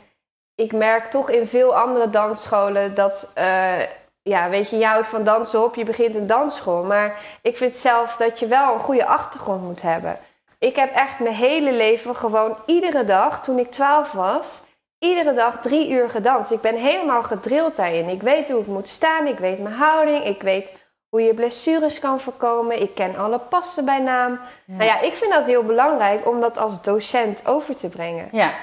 ik 0.55 0.71
merk 0.73 1.05
toch 1.05 1.29
in 1.29 1.47
veel 1.47 1.75
andere 1.77 2.09
dansscholen 2.09 2.95
dat, 2.95 3.31
eh, 3.33 3.79
ja, 4.21 4.49
weet 4.49 4.69
je, 4.69 4.77
je 4.77 4.85
houdt 4.85 5.07
van 5.07 5.23
dansen 5.23 5.63
op, 5.63 5.75
je 5.75 5.83
begint 5.85 6.15
een 6.15 6.27
dansschool. 6.27 6.83
Maar 6.83 7.15
ik 7.41 7.57
vind 7.57 7.75
zelf 7.75 8.15
dat 8.17 8.39
je 8.39 8.47
wel 8.47 8.73
een 8.73 8.79
goede 8.79 9.05
achtergrond 9.05 9.61
moet 9.61 9.81
hebben. 9.81 10.17
Ik 10.59 10.75
heb 10.75 10.93
echt 10.95 11.19
mijn 11.19 11.35
hele 11.35 11.71
leven 11.73 12.15
gewoon 12.15 12.57
iedere 12.65 13.03
dag, 13.03 13.41
toen 13.41 13.59
ik 13.59 13.71
12 13.71 14.11
was, 14.11 14.61
iedere 15.09 15.33
dag 15.33 15.61
drie 15.61 15.89
uur 15.89 16.09
gedanst. 16.09 16.51
Ik 16.51 16.61
ben 16.61 16.75
helemaal 16.75 17.23
gedrild 17.23 17.75
daarin. 17.75 18.07
Ik 18.09 18.21
weet 18.21 18.49
hoe 18.49 18.61
ik 18.61 18.67
moet 18.67 18.87
staan, 18.87 19.27
ik 19.27 19.37
weet 19.39 19.59
mijn 19.59 19.75
houding, 19.75 20.23
ik 20.25 20.41
weet 20.41 20.73
hoe 21.09 21.21
je 21.21 21.33
blessures 21.33 21.99
kan 21.99 22.19
voorkomen. 22.19 22.81
Ik 22.81 22.95
ken 22.95 23.15
alle 23.17 23.39
passen 23.39 23.85
bij 23.85 23.99
naam. 23.99 24.39
Nou 24.65 24.83
ja, 24.83 24.99
ik 25.01 25.15
vind 25.15 25.31
dat 25.33 25.45
heel 25.45 25.63
belangrijk 25.63 26.27
om 26.27 26.41
dat 26.41 26.57
als 26.57 26.81
docent 26.81 27.47
over 27.47 27.75
te 27.75 27.89
brengen. 27.89 28.27
Ja, 28.31 28.53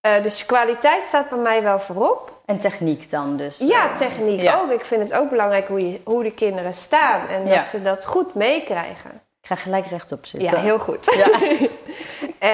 Eh, 0.00 0.22
dus 0.22 0.46
kwaliteit 0.46 1.02
staat 1.08 1.28
bij 1.28 1.38
mij 1.38 1.62
wel 1.62 1.80
voorop. 1.80 2.40
en 2.46 2.58
techniek 2.58 3.10
dan 3.10 3.36
dus. 3.36 3.58
Ja, 3.58 3.92
techniek 3.96 4.40
ja. 4.40 4.58
ook. 4.60 4.70
Ik 4.70 4.84
vind 4.84 5.02
het 5.02 5.18
ook 5.18 5.30
belangrijk 5.30 5.68
hoe, 5.68 5.90
je, 5.92 6.00
hoe 6.04 6.22
de 6.22 6.30
kinderen 6.32 6.74
staan 6.74 7.26
en 7.28 7.44
dat 7.44 7.52
Ja. 7.54 7.62
ze 7.62 7.82
dat 7.82 8.04
goed 8.04 8.34
meekrijgen. 8.34 9.10
Ik 9.40 9.46
ga 9.48 9.54
gelijk 9.54 9.86
rechtop 9.86 10.26
zitten. 10.26 10.50
Ja, 10.56 10.58
heel 10.60 10.78
goed. 10.78 11.14
Ja. 11.14 11.28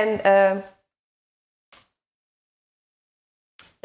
en 0.00 0.24
eh, 0.24 0.50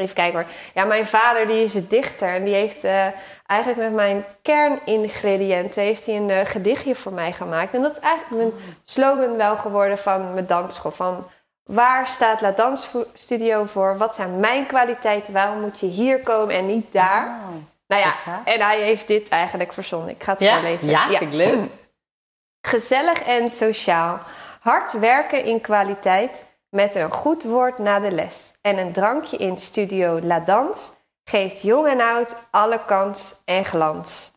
even 0.02 0.16
kijken 0.16 0.40
hoor. 0.40 0.50
Ja, 0.74 0.86
mijn 0.86 1.08
vader 1.08 1.48
die 1.48 1.64
is 1.64 1.88
dichter 1.88 2.30
en 2.30 2.44
die 2.44 2.54
heeft 2.54 2.84
eh, 2.84 3.06
eigenlijk 3.46 3.80
met 3.82 3.94
mijn 3.94 4.26
kerningrediënten 4.42 5.82
heeft 5.84 6.06
hij 6.06 6.16
een 6.16 6.30
eh, 6.30 6.46
gedichtje 6.46 6.96
voor 6.96 7.14
mij 7.14 7.32
gemaakt. 7.34 7.74
En 7.74 7.82
dat 7.82 7.92
is 7.92 8.00
eigenlijk 8.00 8.42
mijn 8.42 8.64
slogan 8.84 9.38
wel 9.38 9.56
geworden 9.56 9.98
van 9.98 10.34
mijn 10.34 10.46
dansschool. 10.46 10.92
Van 10.92 11.28
waar 11.64 12.08
staat 12.08 12.42
La 12.42 12.52
Dans 12.52 12.90
Studio 13.14 13.64
voor? 13.64 13.98
Wat 13.98 14.16
zijn 14.16 14.40
mijn 14.40 14.66
kwaliteiten? 14.66 15.34
Waarom 15.34 15.60
moet 15.60 15.80
je 15.80 15.86
hier 15.86 16.24
komen 16.24 16.56
en 16.56 16.66
niet 16.68 16.94
daar? 16.94 17.26
Oh. 17.26 17.56
Nou 17.88 18.04
ja, 18.04 18.42
en 18.46 18.62
hij 18.62 18.82
heeft 18.82 19.08
dit 19.08 19.30
eigenlijk 19.30 19.74
verzonnen. 19.74 20.10
Ik 20.10 20.24
ga 20.24 20.32
het 20.32 20.40
Ja, 20.40 20.54
voorlezen. 20.54 20.90
ja, 20.90 21.08
vind 21.08 21.22
ik 21.22 21.32
leuk. 21.34 21.60
Gezellig 22.68 23.24
en 23.24 23.50
sociaal. 23.52 24.20
Hard 24.60 24.92
werken 25.00 25.44
in 25.44 25.62
kwaliteit 25.62 26.44
met 26.72 26.96
een 26.96 27.12
goed 27.12 27.44
woord 27.44 27.78
na 27.78 28.00
de 28.00 28.12
les. 28.12 28.52
En 28.62 28.78
een 28.78 28.92
drankje 28.92 29.38
in 29.38 29.58
studio 29.58 30.20
La 30.24 30.40
Dans 30.40 30.92
geeft 31.24 31.62
jong 31.62 31.88
en 31.88 32.02
oud 32.02 32.36
alle 32.52 32.80
kans 32.86 33.36
en 33.46 33.66
glans. 33.66 34.32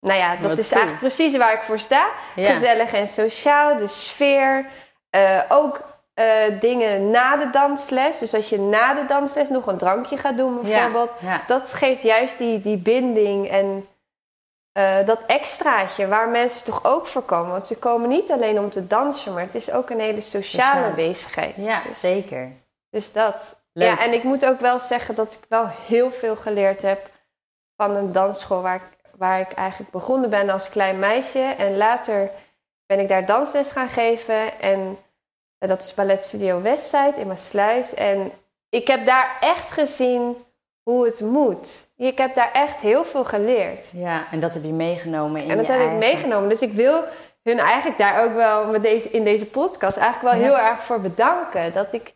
Nou 0.00 0.18
ja, 0.18 0.36
dat 0.36 0.48
Wat 0.48 0.58
is 0.58 0.68
cool. 0.68 0.80
eigenlijk 0.82 1.14
precies 1.14 1.36
waar 1.38 1.52
ik 1.52 1.62
voor 1.62 1.78
sta. 1.78 2.06
Ja. 2.34 2.52
Gezellig 2.54 2.92
en 2.92 3.08
sociaal, 3.08 3.76
de 3.76 3.86
sfeer. 3.86 4.66
eh, 5.10 5.40
ook 5.48 5.90
eh, 6.14 6.26
dingen 6.60 7.10
na 7.10 7.36
de 7.36 7.50
dansles. 7.50 8.18
Dus 8.18 8.34
als 8.34 8.48
je 8.48 8.58
na 8.58 8.94
de 8.94 9.04
dansles 9.06 9.48
nog 9.48 9.66
een 9.66 9.76
drankje 9.78 10.16
gaat 10.16 10.36
doen 10.36 10.60
bijvoorbeeld. 10.62 11.14
Ja, 11.20 11.28
ja. 11.30 11.42
Dat 11.46 11.74
geeft 11.74 12.02
juist 12.02 12.38
die, 12.38 12.60
die 12.60 12.76
binding 12.76 13.48
en 13.48 13.86
eh, 14.72 15.06
dat 15.06 15.24
extraatje 15.26 16.08
waar 16.08 16.28
mensen 16.28 16.64
toch 16.64 16.84
ook 16.84 17.06
voor 17.06 17.22
komen. 17.22 17.50
Want 17.50 17.66
ze 17.66 17.78
komen 17.78 18.08
niet 18.08 18.30
alleen 18.30 18.58
om 18.58 18.70
te 18.70 18.86
dansen, 18.86 19.32
maar 19.32 19.42
het 19.42 19.54
is 19.54 19.70
ook 19.70 19.90
een 19.90 20.00
hele 20.00 20.20
sociale 20.20 20.74
Sociaal. 20.74 20.92
bezigheid. 20.92 21.54
Ja, 21.56 21.82
dus, 21.82 22.00
zeker. 22.00 22.52
dus 22.90 23.12
dat. 23.12 23.56
Leuk. 23.72 23.88
Ja, 23.88 23.98
en 23.98 24.12
ik 24.12 24.22
moet 24.22 24.46
ook 24.46 24.60
wel 24.60 24.78
zeggen 24.78 25.14
dat 25.14 25.34
ik 25.34 25.46
wel 25.48 25.66
heel 25.66 26.10
veel 26.10 26.36
geleerd 26.36 26.82
heb 26.82 27.10
van 27.76 27.96
een 27.96 28.12
dansschool 28.12 28.62
waar 28.62 28.74
ik, 28.74 29.10
waar 29.16 29.40
ik 29.40 29.52
eigenlijk 29.52 29.90
begonnen 29.90 30.30
ben 30.30 30.50
als 30.50 30.68
klein 30.68 30.98
meisje. 30.98 31.54
En 31.58 31.76
later 31.76 32.30
ben 32.86 32.98
ik 32.98 33.08
daar 33.08 33.26
dansles 33.26 33.72
gaan 33.72 33.88
geven. 33.88 34.60
En 34.60 34.98
eh, 35.58 35.68
dat 35.68 35.82
is 35.82 35.94
Balletstudio 35.94 36.62
Westside 36.62 37.14
in 37.16 37.26
Maasluis. 37.26 37.94
En 37.94 38.32
ik 38.68 38.86
heb 38.86 39.06
daar 39.06 39.36
echt 39.40 39.70
gezien 39.70 40.44
hoe 40.82 41.04
het 41.04 41.20
moet. 41.20 41.66
Ik 41.96 42.18
heb 42.18 42.34
daar 42.34 42.50
echt 42.52 42.80
heel 42.80 43.04
veel 43.04 43.24
geleerd. 43.24 43.90
Ja, 43.94 44.24
en 44.30 44.40
dat 44.40 44.54
heb 44.54 44.62
je 44.64 44.72
meegenomen 44.72 45.42
in 45.42 45.50
En 45.50 45.56
dat 45.56 45.66
je 45.66 45.72
heb 45.72 45.90
ik 45.92 45.98
meegenomen. 45.98 46.48
Dus 46.48 46.60
ik 46.62 46.72
wil 46.72 47.04
hun 47.42 47.58
eigenlijk 47.58 47.98
daar 47.98 48.24
ook 48.24 48.34
wel 48.34 48.66
met 48.66 48.82
deze, 48.82 49.10
in 49.10 49.24
deze 49.24 49.46
podcast 49.46 49.96
eigenlijk 49.96 50.34
wel 50.34 50.44
Ja. 50.44 50.48
heel 50.48 50.66
erg 50.68 50.82
voor 50.84 51.00
bedanken. 51.00 51.72
Dat 51.72 51.92
ik 51.92 52.14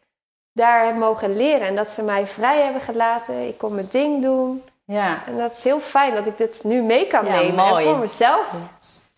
daar 0.53 0.85
heb 0.87 0.95
mogen 0.97 1.37
leren. 1.37 1.67
En 1.67 1.77
dat 1.77 1.91
ze 1.91 2.03
mij 2.03 2.27
vrij 2.27 2.63
hebben 2.63 2.83
gelaten. 2.83 3.49
Ik 3.49 3.59
kon 3.59 3.75
mijn 3.75 3.89
ding 3.91 4.23
doen. 4.23 4.63
Ja. 4.85 5.23
En 5.27 5.37
dat 5.39 5.53
is 5.53 5.65
heel 5.65 5.81
fijn 5.81 6.15
dat 6.15 6.27
ik 6.27 6.39
dit 6.39 6.65
nu 6.65 6.83
mee 6.83 7.07
kan 7.07 7.27
Ja, 7.27 7.35
nemen. 7.41 7.55
mooi. 7.55 7.85
En 7.85 7.91
voor 7.91 8.01
mezelf. 8.01 8.53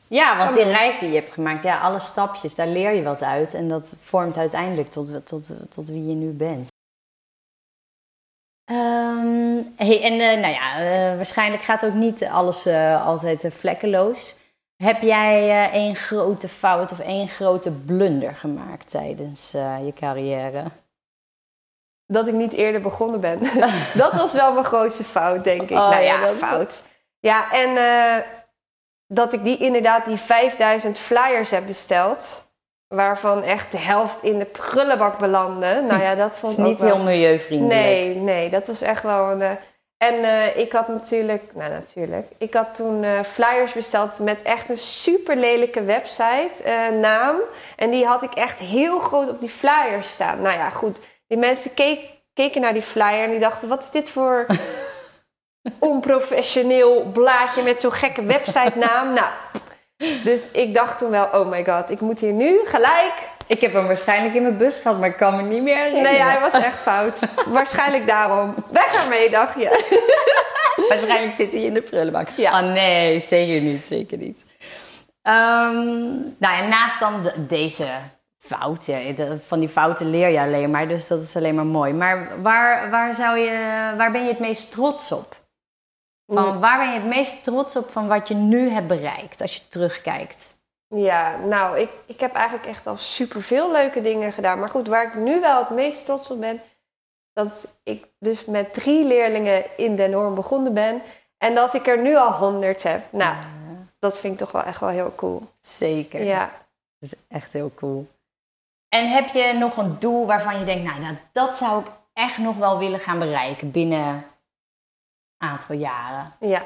Ja, 0.08 0.36
want 0.36 0.54
die 0.54 0.62
reis 0.64 0.98
die 0.98 1.08
je 1.10 1.14
hebt 1.18 1.32
gemaakt, 1.32 1.62
ja, 1.62 1.78
alle 1.80 2.00
stapjes, 2.00 2.54
daar 2.54 2.66
leer 2.66 2.90
je 2.92 3.02
wat 3.02 3.22
uit. 3.22 3.54
En 3.54 3.68
dat 3.68 3.92
vormt 4.00 4.36
uiteindelijk 4.36 4.88
tot, 4.88 5.26
tot, 5.26 5.50
tot 5.70 5.88
wie 5.88 6.06
je 6.08 6.14
nu 6.14 6.30
bent. 6.30 6.68
Hey, 9.86 10.02
en 10.02 10.12
eh, 10.20 10.40
nou 10.40 10.52
ja, 10.54 10.78
eh, 10.78 11.16
waarschijnlijk 11.16 11.62
gaat 11.62 11.84
ook 11.84 11.94
niet 11.94 12.24
alles 12.24 12.66
eh, 12.66 13.06
altijd 13.06 13.46
vlekkeloos. 13.54 14.36
Heb 14.76 15.02
jij 15.02 15.70
één 15.72 15.94
grote 15.96 16.48
fout 16.48 16.92
of 16.92 16.98
één 16.98 17.28
grote 17.28 17.72
blunder 17.72 18.34
gemaakt 18.34 18.90
tijdens 18.90 19.50
je 19.84 19.92
carrière? 19.94 20.64
Dat 22.06 22.26
ik 22.26 22.34
niet 22.34 22.52
eerder 22.52 22.80
begonnen 22.80 23.20
ben. 23.20 23.38
dat 23.94 24.12
was 24.12 24.32
wel 24.34 24.52
mijn 24.52 24.64
grootste 24.64 25.04
fout, 25.04 25.44
denk 25.44 25.62
ik. 25.62 25.70
Oh, 25.70 25.90
nou 25.90 26.02
ja, 26.02 26.20
dat 26.20 26.34
is- 26.34 26.40
fout. 26.40 26.82
Ja, 27.20 27.52
en 27.52 27.74
dat 29.06 29.32
ik 29.32 29.42
die 29.44 29.58
inderdaad 29.58 30.04
die 30.04 30.16
5000 30.16 30.98
flyers 30.98 31.50
heb 31.50 31.66
besteld. 31.66 32.46
Waarvan 32.94 33.42
echt 33.42 33.72
de 33.72 33.78
helft 33.78 34.22
in 34.22 34.38
de 34.38 34.44
prullenbak 34.44 35.18
belandde. 35.18 35.84
Nou 35.88 36.02
ja, 36.02 36.14
dat 36.14 36.38
vond 36.40 36.58
ik 36.58 36.64
niet 36.64 36.78
wel- 36.78 36.94
heel 36.94 37.04
milieuvriendelijk. 37.04 37.80
Nee, 37.80 38.14
nee, 38.14 38.50
dat 38.50 38.66
was 38.66 38.82
echt 38.82 39.02
wel 39.02 39.30
een. 39.30 39.58
En 39.98 40.24
eh, 40.24 40.56
ik 40.56 40.72
had 40.72 40.88
natuurlijk, 40.88 41.42
nou 41.54 41.70
natuurlijk, 41.70 42.30
ik 42.38 42.54
had 42.54 42.74
toen 42.74 43.04
eh, 43.04 43.22
flyers 43.22 43.72
besteld 43.72 44.18
met 44.18 44.42
echt 44.42 44.68
een 44.68 44.78
super 44.78 45.36
lelijke 45.36 45.82
website 45.84 46.62
eh, 46.64 46.88
naam. 46.88 47.36
En 47.76 47.90
die 47.90 48.06
had 48.06 48.22
ik 48.22 48.34
echt 48.34 48.58
heel 48.58 48.98
groot 48.98 49.28
op 49.28 49.40
die 49.40 49.48
flyers 49.48 50.10
staan. 50.10 50.40
Nou 50.42 50.56
ja, 50.56 50.70
goed. 50.70 51.00
Die 51.26 51.38
mensen 51.38 51.74
keek, 51.74 52.00
keken 52.32 52.60
naar 52.60 52.72
die 52.72 52.82
flyer 52.82 53.24
en 53.24 53.30
die 53.30 53.38
dachten: 53.38 53.68
wat 53.68 53.82
is 53.82 53.90
dit 53.90 54.10
voor 54.10 54.46
onprofessioneel 55.78 57.02
blaadje 57.12 57.62
met 57.62 57.80
zo'n 57.80 57.92
gekke 57.92 58.24
website 58.24 58.78
naam? 58.78 59.12
Nou, 59.12 59.30
dus 60.24 60.50
ik 60.50 60.74
dacht 60.74 60.98
toen 60.98 61.10
wel: 61.10 61.28
oh 61.32 61.48
my 61.48 61.64
god, 61.64 61.90
ik 61.90 62.00
moet 62.00 62.20
hier 62.20 62.32
nu 62.32 62.60
gelijk 62.64 63.36
Ik 63.48 63.60
heb 63.60 63.72
hem 63.72 63.86
waarschijnlijk 63.86 64.34
in 64.34 64.42
mijn 64.42 64.56
bus 64.56 64.78
gehad, 64.78 64.98
maar 64.98 65.08
ik 65.08 65.16
kan 65.16 65.36
me 65.36 65.42
niet 65.42 65.62
meer 65.62 65.76
herinneren. 65.76 66.12
Nee, 66.12 66.20
hij 66.22 66.40
was 66.40 66.52
echt 66.62 66.82
fout. 66.82 67.20
Waarschijnlijk 67.46 68.06
daarom. 68.06 68.54
Weg 68.72 69.02
ermee, 69.04 69.30
dacht 69.30 69.54
je. 69.60 69.96
Waarschijnlijk 70.88 71.32
zit 71.32 71.52
hij 71.52 71.60
in 71.62 71.74
de 71.74 71.82
prullenbak. 71.82 72.28
Ja. 72.36 72.50
Ah 72.50 72.72
nee, 72.72 73.18
zeker 73.20 73.60
niet, 73.60 73.86
zeker 73.86 74.18
niet. 74.18 74.44
Ehm, 75.22 75.74
nou 76.38 76.56
ja, 76.56 76.66
naast 76.66 77.00
dan 77.00 77.22
de- 77.22 77.46
deze 77.46 77.86
fout, 78.38 78.86
ja, 78.86 78.98
de- 79.16 79.38
van 79.46 79.60
die 79.60 79.68
fouten 79.68 80.10
leer 80.10 80.28
je 80.28 80.40
alleen 80.40 80.70
maar, 80.70 80.88
dus 80.88 81.06
dat 81.06 81.22
is 81.22 81.36
alleen 81.36 81.54
maar 81.54 81.66
mooi. 81.66 81.92
Maar 81.92 82.28
waar, 82.42 82.90
waar, 82.90 83.14
zou 83.14 83.38
je, 83.38 83.58
waar 83.96 84.10
ben 84.10 84.22
je 84.22 84.28
het 84.28 84.38
meest 84.38 84.70
trots 84.72 85.12
op? 85.12 85.36
Van, 86.26 86.60
waar 86.60 86.78
ben 86.78 86.88
je 86.88 86.94
het 86.94 87.06
meest 87.08 87.44
trots 87.44 87.76
op 87.76 87.90
van 87.90 88.08
wat 88.08 88.28
je 88.28 88.34
nu 88.34 88.68
hebt 88.70 88.86
bereikt, 88.86 89.40
als 89.40 89.54
je 89.56 89.68
terugkijkt? 89.68 90.57
Ja, 90.88 91.36
nou, 91.36 91.78
ik, 91.78 91.90
ik 92.06 92.20
heb 92.20 92.34
eigenlijk 92.34 92.66
echt 92.66 92.86
al 92.86 92.96
superveel 92.96 93.72
leuke 93.72 94.00
dingen 94.00 94.32
gedaan. 94.32 94.58
Maar 94.58 94.70
goed, 94.70 94.86
waar 94.86 95.06
ik 95.06 95.14
nu 95.14 95.40
wel 95.40 95.58
het 95.58 95.70
meest 95.70 96.04
trots 96.04 96.30
op 96.30 96.40
ben... 96.40 96.60
dat 97.32 97.72
ik 97.82 98.06
dus 98.18 98.44
met 98.44 98.74
drie 98.74 99.04
leerlingen 99.04 99.76
in 99.76 99.96
Den 99.96 100.12
Hoorn 100.12 100.34
begonnen 100.34 100.74
ben... 100.74 101.02
en 101.38 101.54
dat 101.54 101.74
ik 101.74 101.86
er 101.86 102.02
nu 102.02 102.16
al 102.16 102.32
honderd 102.32 102.82
heb. 102.82 103.12
Nou, 103.12 103.36
dat 103.98 104.20
vind 104.20 104.32
ik 104.32 104.38
toch 104.38 104.50
wel 104.50 104.62
echt 104.62 104.80
wel 104.80 104.88
heel 104.88 105.14
cool. 105.14 105.42
Zeker. 105.60 106.22
Ja. 106.22 106.50
Dat 106.98 107.10
is 107.10 107.14
echt 107.28 107.52
heel 107.52 107.72
cool. 107.74 108.08
En 108.88 109.08
heb 109.08 109.28
je 109.28 109.52
nog 109.52 109.76
een 109.76 109.98
doel 109.98 110.26
waarvan 110.26 110.58
je 110.58 110.64
denkt, 110.64 110.84
nou, 110.84 111.00
nou 111.00 111.16
dat 111.32 111.56
zou 111.56 111.80
ik 111.80 111.86
echt 112.12 112.38
nog 112.38 112.56
wel 112.56 112.78
willen 112.78 113.00
gaan 113.00 113.18
bereiken 113.18 113.70
binnen 113.70 114.06
een 114.06 114.24
aantal 115.48 115.76
jaren? 115.76 116.32
Ja, 116.40 116.62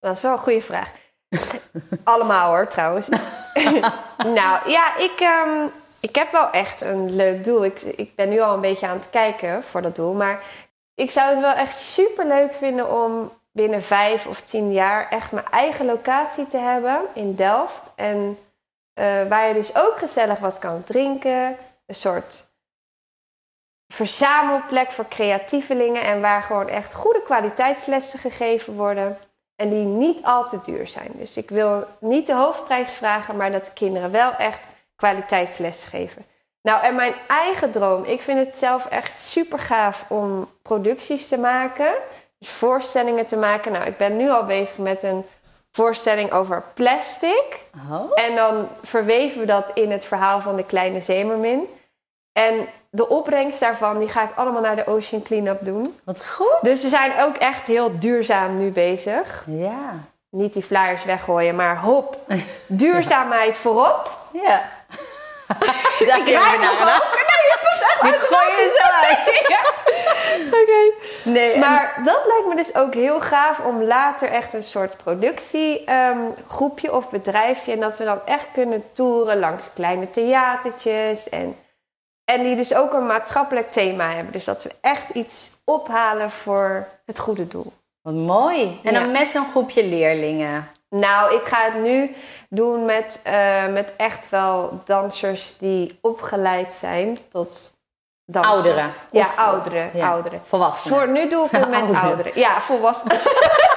dat 0.00 0.16
is 0.16 0.22
wel 0.22 0.32
een 0.32 0.38
goede 0.38 0.62
vraag. 0.62 0.92
Allemaal 2.04 2.48
hoor, 2.48 2.68
trouwens. 2.68 3.08
nou, 4.38 4.70
ja, 4.70 4.96
ik, 4.96 5.20
ehm, 5.20 5.66
ik 6.00 6.14
heb 6.14 6.32
wel 6.32 6.50
echt 6.50 6.80
een 6.80 7.16
leuk 7.16 7.44
doel. 7.44 7.64
Ik, 7.64 7.80
ik 7.80 8.14
ben 8.14 8.28
nu 8.28 8.40
al 8.40 8.54
een 8.54 8.60
beetje 8.60 8.86
aan 8.86 8.96
het 8.96 9.10
kijken 9.10 9.62
voor 9.62 9.82
dat 9.82 9.96
doel. 9.96 10.12
Maar 10.12 10.42
ik 10.94 11.10
zou 11.10 11.30
het 11.30 11.40
wel 11.40 11.52
echt 11.52 11.80
super 11.80 12.26
leuk 12.26 12.52
vinden 12.52 13.02
om 13.02 13.32
binnen 13.52 13.82
vijf 13.82 14.26
of 14.26 14.40
tien 14.40 14.72
jaar 14.72 15.08
echt 15.08 15.32
mijn 15.32 15.46
eigen 15.50 15.86
locatie 15.86 16.46
te 16.46 16.58
hebben 16.58 17.00
in 17.14 17.34
Delft. 17.34 17.92
En 17.94 18.38
eh, 18.92 19.28
waar 19.28 19.48
je 19.48 19.54
dus 19.54 19.76
ook 19.76 19.98
gezellig 19.98 20.38
wat 20.38 20.58
kan 20.58 20.84
drinken. 20.84 21.56
Een 21.86 21.94
soort 21.94 22.46
verzamelplek 23.88 24.92
voor 24.92 25.08
creatievelingen. 25.08 26.02
En 26.02 26.20
waar 26.20 26.42
gewoon 26.42 26.68
echt 26.68 26.94
goede 26.94 27.22
kwaliteitslessen 27.22 28.18
gegeven 28.18 28.74
worden. 28.74 29.18
En 29.56 29.70
die 29.70 29.84
niet 29.84 30.22
al 30.22 30.48
te 30.48 30.58
duur 30.64 30.86
zijn. 30.86 31.10
Dus 31.14 31.36
ik 31.36 31.50
wil 31.50 31.86
niet 32.00 32.26
de 32.26 32.34
hoofdprijs 32.34 32.90
vragen, 32.90 33.36
maar 33.36 33.52
dat 33.52 33.64
de 33.64 33.72
kinderen 33.72 34.10
wel 34.10 34.32
echt 34.32 34.68
kwaliteitsles 34.96 35.84
geven. 35.84 36.24
Nou, 36.62 36.82
en 36.84 36.94
mijn 36.94 37.14
eigen 37.28 37.70
droom. 37.70 38.04
Ik 38.04 38.20
vind 38.20 38.46
het 38.46 38.56
zelf 38.56 38.86
echt 38.86 39.16
super 39.16 39.58
gaaf 39.58 40.04
om 40.08 40.48
producties 40.62 41.28
te 41.28 41.38
maken. 41.38 41.94
Dus 42.38 42.48
voorstellingen 42.48 43.26
te 43.26 43.36
maken. 43.36 43.72
Nou, 43.72 43.86
ik 43.86 43.96
ben 43.96 44.16
nu 44.16 44.30
al 44.30 44.44
bezig 44.44 44.78
met 44.78 45.02
een 45.02 45.24
voorstelling 45.70 46.32
over 46.32 46.62
plastic. 46.74 47.60
Oh. 47.90 48.10
En 48.14 48.36
dan 48.36 48.68
verweven 48.82 49.40
we 49.40 49.46
dat 49.46 49.70
in 49.74 49.90
het 49.90 50.04
verhaal 50.04 50.40
van 50.40 50.56
de 50.56 50.64
kleine 50.64 51.00
zeemermin. 51.00 51.66
En 52.36 52.68
de 52.90 53.08
opbrengst 53.08 53.60
daarvan, 53.60 53.98
die 53.98 54.08
ga 54.08 54.22
ik 54.22 54.30
allemaal 54.34 54.62
naar 54.62 54.76
de 54.76 54.86
Ocean 54.86 55.22
Cleanup 55.22 55.58
doen. 55.60 55.98
Wat 56.04 56.26
goed. 56.26 56.56
Dus 56.60 56.82
we 56.82 56.88
zijn 56.88 57.12
ook 57.22 57.36
echt 57.36 57.66
heel 57.66 57.98
duurzaam 57.98 58.56
nu 58.58 58.70
bezig. 58.70 59.44
Ja. 59.46 59.92
Niet 60.30 60.52
die 60.52 60.62
flyers 60.62 61.04
weggooien, 61.04 61.56
maar 61.56 61.80
hop, 61.80 62.18
duurzaamheid 62.66 63.56
voorop. 63.56 64.10
Ja. 64.32 64.62
Daar 66.06 66.18
Ik 66.18 66.28
rijd 66.28 66.60
nog 66.60 66.80
ook. 66.80 67.14
Nee, 67.14 67.42
je 67.46 67.56
past 67.62 67.82
echt 67.82 68.00
uit 68.00 68.22
gooi 68.22 68.46
je. 69.48 69.58
Oké. 70.46 70.92
Nee, 71.30 71.52
en- 71.52 71.60
Maar 71.60 71.98
dat 72.02 72.20
lijkt 72.26 72.46
me 72.48 72.54
dus 72.56 72.74
ook 72.74 72.94
heel 72.94 73.20
gaaf 73.20 73.60
om 73.60 73.82
later 73.82 74.28
echt 74.28 74.52
een 74.52 74.64
soort 74.64 74.96
productiegroepje 74.96 76.92
of 76.94 77.10
bedrijfje. 77.10 77.72
En 77.72 77.80
dat 77.80 77.98
we 77.98 78.04
dan 78.04 78.18
echt 78.24 78.46
kunnen 78.52 78.84
toeren 78.92 79.38
langs 79.38 79.64
kleine 79.74 80.10
theatertjes. 80.10 81.28
En, 81.28 81.56
en 82.26 82.42
die 82.42 82.56
dus 82.56 82.74
ook 82.74 82.92
een 82.92 83.06
maatschappelijk 83.06 83.72
thema 83.72 84.10
hebben. 84.10 84.32
Dus 84.32 84.44
dat 84.44 84.62
ze 84.62 84.70
echt 84.80 85.10
iets 85.10 85.52
ophalen 85.64 86.30
voor 86.30 86.88
het 87.04 87.18
goede 87.18 87.48
doel. 87.48 87.72
Wat 88.02 88.14
mooi. 88.14 88.80
En 88.82 88.94
dan 88.94 89.12
met 89.12 89.30
zo'n 89.30 89.50
groepje 89.50 89.84
leerlingen. 89.84 90.68
Nou, 90.90 91.34
ik 91.34 91.44
ga 91.44 91.64
het 91.64 91.82
nu 91.82 92.14
doen 92.48 92.84
met, 92.84 93.18
eh, 93.22 93.66
met 93.66 93.92
echt 93.96 94.28
wel 94.30 94.80
dansers 94.84 95.58
die 95.58 95.98
opgeleid 96.00 96.72
zijn 96.72 97.18
tot 97.28 97.72
dansen. 98.24 98.52
Ouderen. 98.52 98.92
Ja, 99.10 99.24
Of- 99.24 99.36
ouderen. 99.38 99.90
ja. 99.94 100.08
ouderen. 100.10 100.40
Volwassenen. 100.44 100.98
Voor 100.98 101.08
nu 101.08 101.28
doe 101.28 101.44
ik 101.44 101.50
het 101.50 101.68
met 101.70 101.78
Ouderen. 101.78 102.02
ouderen. 102.02 102.32
Ja, 102.34 102.60
volwassenen. 102.60 103.18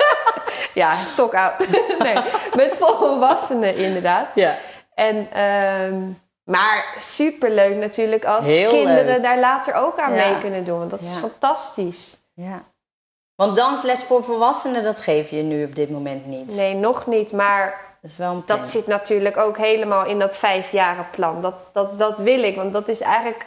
ja, 0.74 0.96
stokoud. 1.06 1.68
nee, 2.00 2.16
met 2.56 2.76
volwassenen 2.80 3.76
inderdaad. 3.76 4.28
Ja. 4.36 4.56
En, 4.94 5.28
ehm, 5.32 6.02
maar 6.50 6.96
superleuk 6.98 7.76
natuurlijk 7.76 8.26
als 8.26 8.48
Heel 8.48 8.70
kinderen 8.70 9.06
leuk. 9.06 9.24
daar 9.24 9.40
later 9.40 9.74
ook 9.74 10.00
aan 10.00 10.14
Ja. 10.14 10.30
mee 10.30 10.38
kunnen 10.40 10.64
doen. 10.64 10.78
Want 10.78 10.90
dat 10.90 11.02
is 11.02 11.18
fantastisch. 11.18 12.18
ja. 12.34 12.64
Want 13.36 13.56
dansles 13.56 14.04
voor 14.04 14.24
volwassenen, 14.24 14.84
dat 14.84 15.00
geef 15.00 15.30
je 15.30 15.42
nu 15.42 15.64
op 15.64 15.76
dit 15.76 15.90
moment 15.90 16.26
niet. 16.26 16.56
Nee, 16.56 16.74
nog 16.76 17.08
niet. 17.08 17.32
Maar 17.32 17.88
Dat 18.02 18.12
is 18.12 18.18
wel 18.18 18.32
een 18.32 18.44
dat 18.46 18.68
zit 18.68 18.88
natuurlijk 18.88 19.38
ook 19.38 19.58
helemaal 19.58 20.06
in 20.06 20.20
dat 20.20 20.38
vijfjarenplan. 20.38 21.42
Dat, 21.42 21.70
dat, 21.74 21.96
dat 21.98 22.18
wil 22.18 22.44
ik, 22.44 22.56
want 22.56 22.74
dat 22.74 22.88
is 22.88 23.02
eigenlijk 23.02 23.46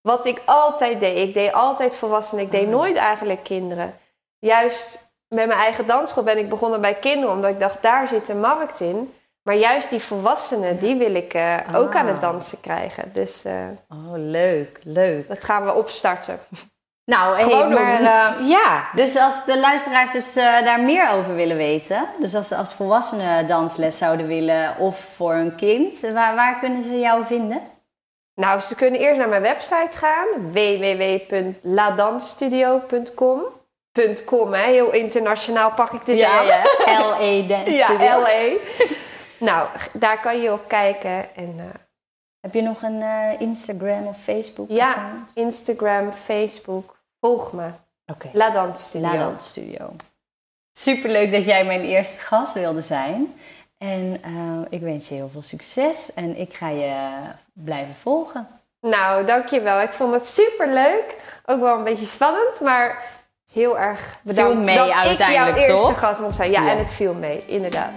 wat 0.00 0.26
ik 0.26 0.42
altijd 0.44 1.00
deed. 1.00 1.28
Ik 1.28 1.34
deed 1.34 1.52
altijd 1.52 1.94
volwassenen, 1.96 2.44
ik 2.44 2.50
deed 2.50 2.68
nooit 2.68 2.96
eigenlijk 2.96 3.42
kinderen. 3.44 3.98
Juist 4.38 5.12
met 5.28 5.46
mijn 5.46 5.58
eigen 5.58 5.86
dansschool 5.86 6.22
ben 6.22 6.38
ik 6.38 6.48
begonnen 6.48 6.80
bij 6.80 6.94
kinderen, 6.94 7.34
omdat 7.34 7.50
ik 7.50 7.60
dacht, 7.60 7.82
daar 7.82 8.08
zit 8.08 8.28
een 8.28 8.40
markt 8.40 8.80
in. 8.80 9.14
Maar 9.44 9.56
juist 9.56 9.90
die 9.90 10.02
volwassenen, 10.02 10.78
die 10.78 10.96
wil 10.96 11.14
ik 11.14 11.34
eh, 11.34 11.56
ook 11.74 11.94
aan 11.94 12.06
het 12.06 12.16
Ah. 12.16 12.22
dansen 12.22 12.60
krijgen. 12.60 13.10
Dus 13.12 13.44
eh, 13.44 13.52
Oh, 13.88 14.12
leuk, 14.14 14.80
leuk. 14.84 15.28
dat 15.28 15.44
gaan 15.44 15.64
we 15.64 15.74
opstarten. 15.74 16.38
Nou, 17.06 17.36
hey, 17.36 17.68
maar 17.68 18.00
eh, 18.00 18.30
ja, 18.48 18.88
dus 18.94 19.16
als 19.16 19.44
de 19.44 19.58
luisteraars 19.60 20.12
dus 20.12 20.32
daar 20.34 20.80
meer 20.80 21.10
over 21.10 21.34
willen 21.34 21.56
weten, 21.56 22.04
dus 22.20 22.34
als 22.34 22.48
ze 22.48 22.56
als 22.56 22.74
volwassenen 22.74 23.46
dansles 23.46 23.98
zouden 23.98 24.26
willen 24.26 24.76
of 24.78 24.98
voor 25.16 25.34
een 25.34 25.54
kind, 25.54 26.00
waar, 26.00 26.34
waar 26.34 26.58
kunnen 26.58 26.82
ze 26.82 26.98
jou 27.00 27.24
vinden? 27.24 27.60
Nou, 28.34 28.60
ze 28.60 28.74
kunnen 28.74 29.00
eerst 29.00 29.18
naar 29.18 29.28
mijn 29.28 29.42
website 29.42 29.98
gaan, 29.98 30.26
www.ladansstudio.com. 30.52 33.40
.com, 34.24 34.52
hè? 34.52 34.62
heel 34.70 34.92
internationaal 34.92 35.70
pak 35.70 35.90
ik 35.90 36.06
dit 36.06 36.22
aan. 36.22 36.46
L.A. 36.46 37.42
Dance 37.48 37.70
Ja, 37.70 37.84
Studio. 37.86 38.20
LA. 38.20 38.52
Nou, 39.44 39.68
daar 39.92 40.20
kan 40.20 40.40
je 40.40 40.52
op 40.52 40.68
kijken. 40.68 41.34
En 41.36 41.54
eh, 41.58 41.64
Heb 42.40 42.54
je 42.54 42.62
nog 42.62 42.82
een 42.82 43.02
eh, 43.02 43.40
Instagram 43.40 44.06
of 44.06 44.22
Facebook 44.22 44.70
Ja, 44.70 44.88
account? 44.90 45.30
Instagram, 45.34 46.12
Facebook. 46.12 46.96
Volg 47.20 47.52
me. 47.52 47.68
Oké. 48.06 48.28
La 48.32 48.50
Dans 48.50 48.88
Studio. 48.88 49.08
La 49.08 49.16
Dance 49.16 49.48
Studio. 49.48 49.92
Superleuk 50.72 51.32
dat 51.32 51.44
jij 51.44 51.64
mijn 51.64 51.80
eerste 51.82 52.20
gast 52.20 52.52
wilde 52.54 52.82
zijn. 52.82 53.34
En 53.78 54.18
eh, 54.22 54.32
ik 54.70 54.80
wens 54.80 55.08
je 55.08 55.14
heel 55.14 55.28
veel 55.32 55.42
succes 55.42 56.14
en 56.14 56.36
ik 56.36 56.54
ga 56.54 56.68
je 56.68 56.94
blijven 57.52 57.94
volgen. 57.94 58.46
Nou, 58.80 59.24
dankjewel. 59.26 59.80
Ik 59.80 59.92
vond 59.92 60.12
het 60.12 60.26
super 60.26 60.68
leuk. 60.68 61.16
Ook 61.46 61.60
wel 61.60 61.76
een 61.78 61.84
beetje 61.84 62.06
spannend, 62.06 62.60
maar 62.60 63.02
heel 63.52 63.78
erg 63.78 64.18
bedankt 64.22 64.64
mee 64.64 64.76
dat 64.76 65.10
ik 65.10 65.18
jouw 65.18 65.54
eerste 65.54 65.72
toch? 65.72 65.98
gast 65.98 66.20
mocht 66.20 66.34
zijn. 66.34 66.50
Ja, 66.50 66.62
Ja. 66.64 66.70
en 66.70 66.78
het 66.78 66.92
viel 66.92 67.14
mee, 67.14 67.42
inderdaad. 67.46 67.92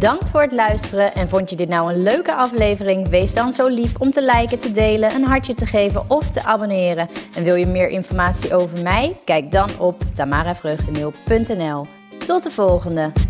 Bedankt 0.00 0.30
voor 0.30 0.42
het 0.42 0.52
luisteren 0.52 1.14
en 1.14 1.28
vond 1.28 1.50
je 1.50 1.56
dit 1.56 1.68
nou 1.68 1.92
een 1.92 2.02
leuke 2.02 2.34
aflevering? 2.34 3.08
Wees 3.08 3.34
dan 3.34 3.52
zo 3.52 3.66
lief 3.66 3.96
om 3.96 4.10
te 4.10 4.24
liken, 4.24 4.58
te 4.58 4.70
delen, 4.70 5.14
een 5.14 5.24
hartje 5.24 5.54
te 5.54 5.66
geven 5.66 6.04
of 6.08 6.30
te 6.30 6.44
abonneren. 6.44 7.08
En 7.34 7.44
wil 7.44 7.54
je 7.54 7.66
meer 7.66 7.88
informatie 7.88 8.54
over 8.54 8.82
mij? 8.82 9.16
Kijk 9.24 9.50
dan 9.50 9.68
op 9.78 10.02
tamaravreugdeneel.nl. 10.14 11.86
Tot 12.26 12.42
de 12.42 12.50
volgende! 12.50 13.29